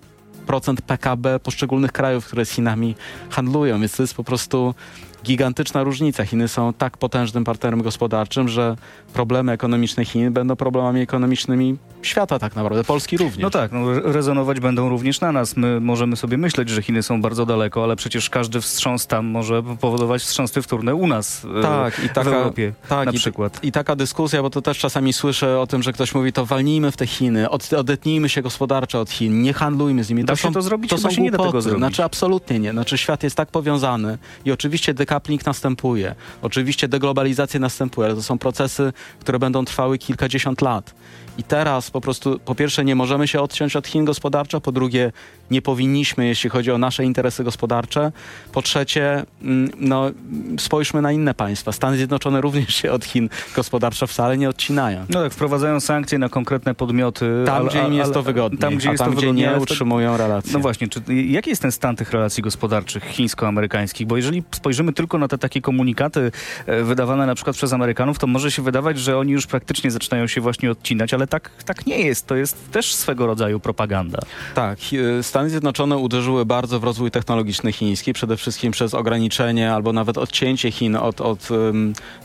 procent 0.48 0.82
PKB 0.82 1.40
poszczególnych 1.40 1.92
krajów, 1.92 2.26
które 2.26 2.46
z 2.46 2.50
Chinami 2.50 2.96
handlują, 3.30 3.80
więc 3.80 3.98
to 3.98 4.04
jest 4.04 4.14
po 4.14 4.24
prostu 4.24 4.76
gigantyczna 5.24 5.84
różnica. 5.84 6.26
Chiny 6.26 6.48
są 6.48 6.74
tak 6.74 6.98
potężnym 6.98 7.44
partnerem 7.44 7.82
gospodarczym, 7.82 8.50
że 8.50 8.76
problemy 9.14 9.52
ekonomiczne 9.52 10.06
Chin 10.06 10.34
będą 10.34 10.56
problemami 10.56 11.02
ekonomicznymi 11.02 11.78
świata 12.02 12.40
tak 12.40 12.56
naprawdę, 12.56 12.84
Polski 12.84 13.18
również. 13.18 13.38
No 13.38 13.50
tak, 13.50 13.72
no, 13.72 14.00
rezonować 14.00 14.60
będą 14.60 14.90
również 14.90 15.22
na 15.22 15.32
nas. 15.32 15.58
My 15.58 15.80
możemy 15.80 16.16
sobie 16.16 16.38
myśleć, 16.38 16.70
że 16.70 16.82
Chiny 16.82 17.04
są 17.04 17.22
bardzo 17.22 17.46
daleko, 17.46 17.84
ale 17.84 17.96
przecież 17.96 18.30
każdy 18.30 18.62
wstrząs 18.62 19.08
tam 19.08 19.26
może 19.26 19.64
powodować 19.64 20.22
wstrząsy 20.22 20.62
wtórne 20.62 20.96
u 20.96 21.08
nas 21.08 21.46
e, 21.60 21.62
tak, 21.62 22.04
i 22.06 22.10
taka, 22.10 22.30
w 22.30 22.34
Europie 22.34 22.74
tak, 22.90 23.06
na 23.06 23.14
przykład. 23.14 23.64
I, 23.64 23.68
I, 23.68 23.72
taka 23.72 23.96
dyskusja, 23.96 24.42
bo 24.42 24.50
to 24.50 24.62
też 24.62 24.80
czasami 24.80 25.14
słyszę 25.14 25.60
o 25.60 25.68
tym, 25.68 25.84
że 25.84 25.94
ktoś 25.94 26.16
mówi, 26.16 26.34
to 26.34 26.46
walnijmy 26.46 26.92
w 26.92 26.98
te 26.98 27.08
Chiny, 27.08 27.50
od, 27.50 27.74
odetnijmy 27.74 28.30
się 28.30 28.42
gospodarczo 28.42 29.02
od 29.02 29.10
Chin, 29.10 29.42
nie 29.42 29.54
handlujmy 29.54 30.04
z 30.04 30.10
nimi. 30.10 30.24
Da 30.24 30.34
to 30.34 30.38
się 30.38 30.48
są, 30.48 30.54
to 30.54 30.62
zrobić? 30.62 30.90
To 30.90 30.98
są 30.98 31.12
się 31.12 31.22
nie 31.22 31.32
da 31.32 31.38
tego 31.38 31.62
zrobić. 31.62 31.80
Znaczy 31.80 32.04
absolutnie 32.04 32.60
nie. 32.60 32.72
Znaczy 32.72 32.98
świat 32.98 33.24
jest 33.24 33.36
tak 33.36 33.52
powiązany 33.52 34.18
i 34.46 34.52
oczywiście 34.52 34.94
decoupling 35.08 35.46
następuje, 35.46 36.16
oczywiście 36.42 36.88
deglobalizacja 36.88 37.60
następuje, 37.60 38.06
ale 38.06 38.16
to 38.16 38.24
są 38.24 38.38
procesy, 38.38 38.94
które 39.20 39.40
będą 39.40 39.66
trwały 39.66 39.98
kilkadziesiąt 39.98 40.62
lat. 40.62 40.94
I 41.38 41.44
teraz 41.44 41.92
po 41.92 42.02
prostu, 42.02 42.40
po 42.46 42.56
pierwsze, 42.56 42.86
nie 42.86 42.96
możemy 42.96 43.28
się 43.28 43.42
odciąć 43.42 43.76
od 43.76 43.88
Chin 43.88 44.06
gospodarczo, 44.06 44.62
po 44.62 44.72
drugie, 44.72 45.12
nie 45.52 45.62
powinniśmy, 45.62 46.28
jeśli 46.28 46.50
chodzi 46.50 46.72
o 46.72 46.78
nasze 46.78 47.06
interesy 47.06 47.44
gospodarcze. 47.44 48.12
Po 48.52 48.62
trzecie, 48.62 49.26
mm, 49.42 49.72
no, 49.80 50.12
spojrzmy 50.60 51.02
na 51.02 51.12
inne 51.12 51.34
państwa. 51.34 51.72
Stany 51.72 51.98
Zjednoczone 51.98 52.42
również 52.42 52.76
się 52.76 52.92
od 52.92 53.06
Chin 53.06 53.30
gospodarczo 53.56 54.08
wcale 54.08 54.38
nie 54.38 54.50
odcinają. 54.50 55.06
No 55.10 55.24
tak, 55.24 55.34
wprowadzają 55.34 55.80
sankcje 55.80 56.18
na 56.20 56.30
konkretne 56.30 56.76
podmioty. 56.76 57.44
Tam, 57.46 57.56
ale, 57.56 57.70
gdzie 57.70 57.84
im 57.88 57.94
jest 57.94 58.14
to 58.14 58.24
wygodne, 58.24 58.60
tam, 58.60 58.76
gdzie, 58.76 58.90
jest 58.90 59.04
tam, 59.04 59.16
gdzie 59.16 59.32
nie 59.32 59.52
utrzymują 59.52 60.18
relacji. 60.18 60.54
No 60.54 60.60
właśnie, 60.60 60.88
czy, 60.88 61.02
jaki 61.28 61.50
jest 61.50 61.62
ten 61.62 61.72
stan 61.72 61.96
tych 61.96 62.12
relacji 62.12 62.44
gospodarczych 62.44 63.04
chińsko-amerykańskich? 63.04 64.08
Bo 64.08 64.18
jeżeli 64.18 64.44
spojrzymy 64.52 64.94
tylko 64.98 65.18
na 65.18 65.28
te 65.28 65.38
takie 65.38 65.62
komunikaty 65.62 66.32
e, 66.66 66.84
wydawane 66.84 67.26
na 67.26 67.36
przykład 67.36 67.56
przez 67.56 67.74
Amerykanów, 67.74 68.20
to 68.20 68.28
może 68.28 68.52
się 68.52 68.62
wydawać, 68.62 69.00
że 69.00 69.18
oni 69.18 69.32
już 69.32 69.48
praktycznie 69.48 69.92
zaczynają 69.92 70.28
się 70.28 70.42
właśnie 70.42 70.72
odcinać, 70.72 71.14
ale 71.14 71.28
tak, 71.28 71.52
tak 71.66 71.86
nie 71.86 72.00
jest. 72.00 72.28
To 72.28 72.36
jest 72.36 72.72
też 72.72 72.96
swego 72.96 73.28
rodzaju 73.28 73.60
propaganda. 73.60 74.20
Tak. 74.56 74.80
Stany 75.22 75.50
Zjednoczone 75.50 75.98
uderzyły 75.98 76.46
bardzo 76.46 76.80
w 76.80 76.84
rozwój 76.84 77.12
technologiczny 77.12 77.72
chiński, 77.72 78.14
przede 78.14 78.38
wszystkim 78.38 78.72
przez 78.72 78.94
ograniczenie 78.94 79.74
albo 79.74 79.94
nawet 79.94 80.18
odcięcie 80.18 80.72
Chin 80.72 80.96
od, 80.96 81.22
od 81.22 81.50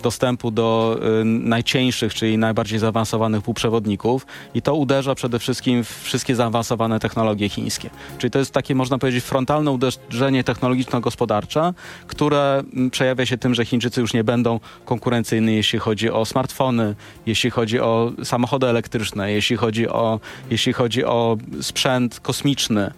dostępu 0.03 0.51
do 0.51 0.99
um, 1.03 1.49
najcieńszych, 1.49 2.15
czyli 2.15 2.39
najbardziej 2.39 2.79
zaawansowanych 2.79 3.43
półprzewodników 3.43 4.27
i 4.55 4.63
to 4.63 4.75
uderza 4.75 5.15
przede 5.15 5.39
wszystkim 5.39 5.85
w 5.85 6.03
wszystkie 6.03 6.35
zaawansowane 6.35 7.01
technologie 7.01 7.49
chińskie. 7.49 7.91
Czyli 8.19 8.31
to 8.31 8.39
jest 8.39 8.53
takie, 8.53 8.75
można 8.75 8.99
powiedzieć, 8.99 9.25
frontalne 9.25 9.71
uderzenie 9.71 10.45
technologiczno-gospodarcze, 10.45 11.75
które 12.07 12.62
przejawia 12.91 13.27
się 13.27 13.39
tym, 13.39 13.55
że 13.55 13.65
Chińczycy 13.65 14.01
już 14.01 14.15
nie 14.15 14.25
będą 14.25 14.61
konkurencyjni, 14.85 15.57
jeśli 15.57 15.79
chodzi 15.79 16.11
o 16.11 16.25
smartfony, 16.25 16.95
jeśli 17.27 17.51
chodzi 17.51 17.81
o 17.81 18.13
samochody 18.25 18.67
elektryczne, 18.67 19.33
jeśli 19.33 19.57
chodzi 19.57 19.89
o, 19.89 20.21
jeśli 20.51 20.73
chodzi 20.73 21.05
o 21.05 21.37
sprzęt 21.61 22.21
kosmiczny. 22.21 22.93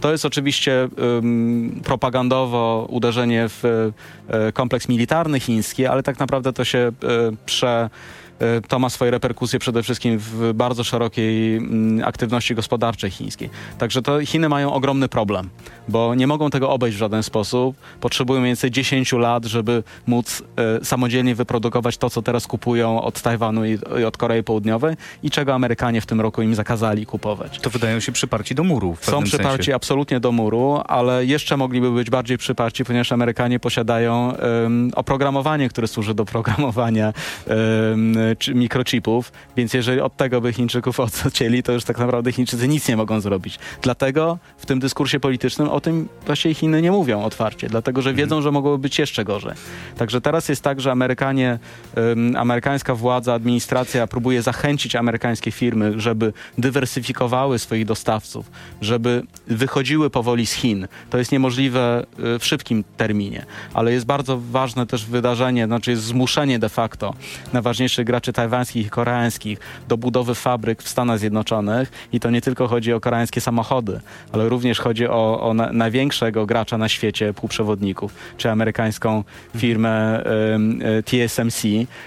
To 0.00 0.12
jest 0.12 0.24
oczywiście 0.24 0.88
um, 0.96 1.80
propagandowo 1.84 2.86
uderzenie 2.90 3.48
w 3.48 3.64
e, 4.28 4.52
kompleks 4.52 4.88
militarny 4.88 5.40
chiński, 5.40 5.86
ale 5.86 6.02
tak 6.02 6.18
naprawdę 6.18 6.52
to 6.52 6.64
się 6.64 6.78
e, 6.78 6.92
prze 7.46 7.90
to 8.68 8.78
ma 8.78 8.90
swoje 8.90 9.10
reperkusje 9.10 9.58
przede 9.58 9.82
wszystkim 9.82 10.18
w 10.18 10.52
bardzo 10.54 10.84
szerokiej 10.84 11.56
mm, 11.56 12.08
aktywności 12.08 12.54
gospodarczej 12.54 13.10
chińskiej. 13.10 13.50
Także 13.78 14.02
to 14.02 14.26
Chiny 14.26 14.48
mają 14.48 14.72
ogromny 14.72 15.08
problem, 15.08 15.48
bo 15.88 16.14
nie 16.14 16.26
mogą 16.26 16.50
tego 16.50 16.70
obejść 16.70 16.96
w 16.96 17.00
żaden 17.00 17.22
sposób. 17.22 17.76
Potrzebują 18.00 18.40
mniej 18.40 18.50
więcej 18.50 18.70
10 18.70 19.12
lat, 19.12 19.44
żeby 19.44 19.82
móc 20.06 20.42
e, 20.80 20.84
samodzielnie 20.84 21.34
wyprodukować 21.34 21.96
to, 21.96 22.10
co 22.10 22.22
teraz 22.22 22.46
kupują 22.46 23.02
od 23.02 23.22
Tajwanu 23.22 23.64
i, 23.64 23.78
i 24.00 24.04
od 24.04 24.16
Korei 24.16 24.42
Południowej 24.42 24.96
i 25.22 25.30
czego 25.30 25.54
Amerykanie 25.54 26.00
w 26.00 26.06
tym 26.06 26.20
roku 26.20 26.42
im 26.42 26.54
zakazali 26.54 27.06
kupować. 27.06 27.58
To 27.58 27.70
wydają 27.70 28.00
się 28.00 28.12
przyparci 28.12 28.54
do 28.54 28.64
muru. 28.64 28.96
Są 29.00 29.22
przyparci 29.22 29.56
sensie. 29.56 29.74
absolutnie 29.74 30.20
do 30.20 30.32
muru, 30.32 30.80
ale 30.86 31.24
jeszcze 31.24 31.56
mogliby 31.56 31.90
być 31.90 32.10
bardziej 32.10 32.38
przyparci, 32.38 32.84
ponieważ 32.84 33.12
Amerykanie 33.12 33.60
posiadają 33.60 34.32
um, 34.32 34.90
oprogramowanie, 34.94 35.68
które 35.68 35.88
służy 35.88 36.14
do 36.14 36.24
programowania 36.24 37.12
um, 37.46 38.14
mikrochipów, 38.54 39.32
więc 39.56 39.74
jeżeli 39.74 40.00
od 40.00 40.16
tego 40.16 40.40
by 40.40 40.52
Chińczyków 40.52 41.00
odcięli, 41.26 41.62
to 41.62 41.72
już 41.72 41.84
tak 41.84 41.98
naprawdę 41.98 42.32
Chińczycy 42.32 42.68
nic 42.68 42.88
nie 42.88 42.96
mogą 42.96 43.20
zrobić. 43.20 43.58
Dlatego 43.82 44.38
w 44.58 44.66
tym 44.66 44.78
dyskursie 44.78 45.20
politycznym 45.20 45.68
o 45.68 45.80
tym 45.80 46.08
właściwie 46.26 46.54
Chiny 46.54 46.82
nie 46.82 46.92
mówią 46.92 47.22
otwarcie, 47.22 47.68
dlatego 47.68 48.02
że 48.02 48.14
wiedzą, 48.14 48.42
że 48.42 48.52
mogłoby 48.52 48.78
być 48.78 48.98
jeszcze 48.98 49.24
gorzej. 49.24 49.52
Także 49.96 50.20
teraz 50.20 50.48
jest 50.48 50.62
tak, 50.62 50.80
że 50.80 50.92
Amerykanie, 50.92 51.58
um, 51.96 52.36
amerykańska 52.36 52.94
władza, 52.94 53.34
administracja 53.34 54.06
próbuje 54.06 54.42
zachęcić 54.42 54.96
amerykańskie 54.96 55.50
firmy, 55.50 56.00
żeby 56.00 56.32
dywersyfikowały 56.58 57.58
swoich 57.58 57.84
dostawców, 57.84 58.50
żeby 58.80 59.22
wychodziły 59.46 60.10
powoli 60.10 60.46
z 60.46 60.52
Chin. 60.52 60.88
To 61.10 61.18
jest 61.18 61.32
niemożliwe 61.32 62.06
y, 62.36 62.38
w 62.38 62.44
szybkim 62.44 62.84
terminie, 62.96 63.46
ale 63.74 63.92
jest 63.92 64.06
bardzo 64.06 64.38
ważne 64.50 64.86
też 64.86 65.06
wydarzenie, 65.06 65.66
znaczy 65.66 65.90
jest 65.90 66.02
zmuszenie 66.02 66.58
de 66.58 66.68
facto 66.68 67.14
najważniejszych 67.52 68.06
graczy 68.06 68.17
tajwańskich 68.20 68.86
i 68.86 68.90
koreańskich 68.90 69.58
do 69.88 69.96
budowy 69.96 70.34
fabryk 70.34 70.82
w 70.82 70.88
Stanach 70.88 71.18
Zjednoczonych. 71.18 71.92
I 72.12 72.20
to 72.20 72.30
nie 72.30 72.40
tylko 72.40 72.68
chodzi 72.68 72.92
o 72.92 73.00
koreańskie 73.00 73.40
samochody, 73.40 74.00
ale 74.32 74.48
również 74.48 74.80
chodzi 74.80 75.08
o, 75.08 75.40
o 75.40 75.54
na, 75.54 75.72
największego 75.72 76.46
gracza 76.46 76.78
na 76.78 76.88
świecie 76.88 77.34
półprzewodników, 77.34 78.14
czy 78.36 78.50
amerykańską 78.50 79.24
firmę 79.56 80.24
y, 80.98 81.02
TSMC, 81.02 81.62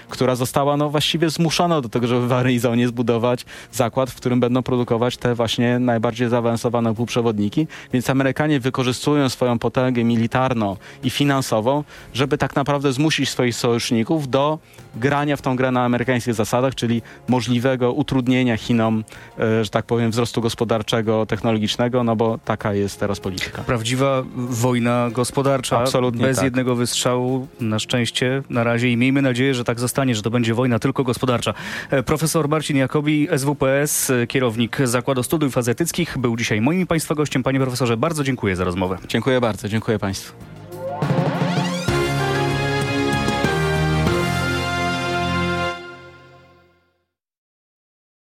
która 0.08 0.34
została 0.34 0.76
no, 0.76 0.90
właściwie 0.90 1.30
zmuszona 1.30 1.80
do 1.80 1.88
tego, 1.88 2.06
żeby 2.06 2.28
w 2.28 2.32
Arizonie 2.32 2.88
zbudować 2.88 3.44
zakład, 3.72 4.10
w 4.10 4.14
którym 4.14 4.40
będą 4.40 4.62
produkować 4.62 5.16
te 5.16 5.34
właśnie 5.34 5.78
najbardziej 5.78 6.28
zaawansowane 6.28 6.94
półprzewodniki, 6.94 7.66
więc 7.92 8.10
Amerykanie 8.10 8.60
wykorzystują 8.60 9.28
swoją 9.28 9.58
potęgę 9.58 10.04
militarną 10.04 10.76
i 11.04 11.10
finansową, 11.10 11.84
żeby 12.14 12.38
tak 12.38 12.56
naprawdę 12.56 12.92
zmusić 12.92 13.28
swoich 13.28 13.56
sojuszników 13.56 14.28
do 14.28 14.58
grania 14.94 15.36
w 15.36 15.42
tą 15.42 15.56
grę 15.56 15.70
na 15.70 15.84
amerykańskich 16.02 16.34
zasadach, 16.34 16.74
czyli 16.74 17.02
możliwego 17.28 17.92
utrudnienia 17.92 18.56
Chinom, 18.56 19.04
e, 19.38 19.64
że 19.64 19.70
tak 19.70 19.86
powiem, 19.86 20.10
wzrostu 20.10 20.40
gospodarczego, 20.40 21.26
technologicznego, 21.26 22.04
no 22.04 22.16
bo 22.16 22.38
taka 22.44 22.74
jest 22.74 23.00
teraz 23.00 23.20
polityka. 23.20 23.62
Prawdziwa 23.62 24.22
wojna 24.36 25.10
gospodarcza. 25.12 25.78
Absolutnie 25.78 26.22
Bez 26.22 26.36
tak. 26.36 26.44
jednego 26.44 26.74
wystrzału, 26.76 27.48
na 27.60 27.78
szczęście, 27.78 28.42
na 28.50 28.64
razie 28.64 28.92
i 28.92 28.96
miejmy 28.96 29.22
nadzieję, 29.22 29.54
że 29.54 29.64
tak 29.64 29.80
zostanie, 29.80 30.14
że 30.14 30.22
to 30.22 30.30
będzie 30.30 30.54
wojna 30.54 30.78
tylko 30.78 31.04
gospodarcza. 31.04 31.54
E, 31.90 32.02
Profesor 32.02 32.48
Marcin 32.48 32.76
Jakobi, 32.76 33.28
SWPS, 33.36 34.10
e, 34.10 34.26
kierownik 34.26 34.78
Zakładu 34.84 35.22
Studiów 35.22 35.58
Azjatyckich, 35.58 36.18
był 36.18 36.36
dzisiaj 36.36 36.60
moim 36.60 36.86
Państwa 36.86 37.14
gościem. 37.14 37.42
Panie 37.42 37.60
profesorze, 37.60 37.96
bardzo 37.96 38.24
dziękuję 38.24 38.56
za 38.56 38.64
rozmowę. 38.64 38.98
Dziękuję 39.08 39.40
bardzo, 39.40 39.68
dziękuję 39.68 39.98
Państwu. 39.98 40.32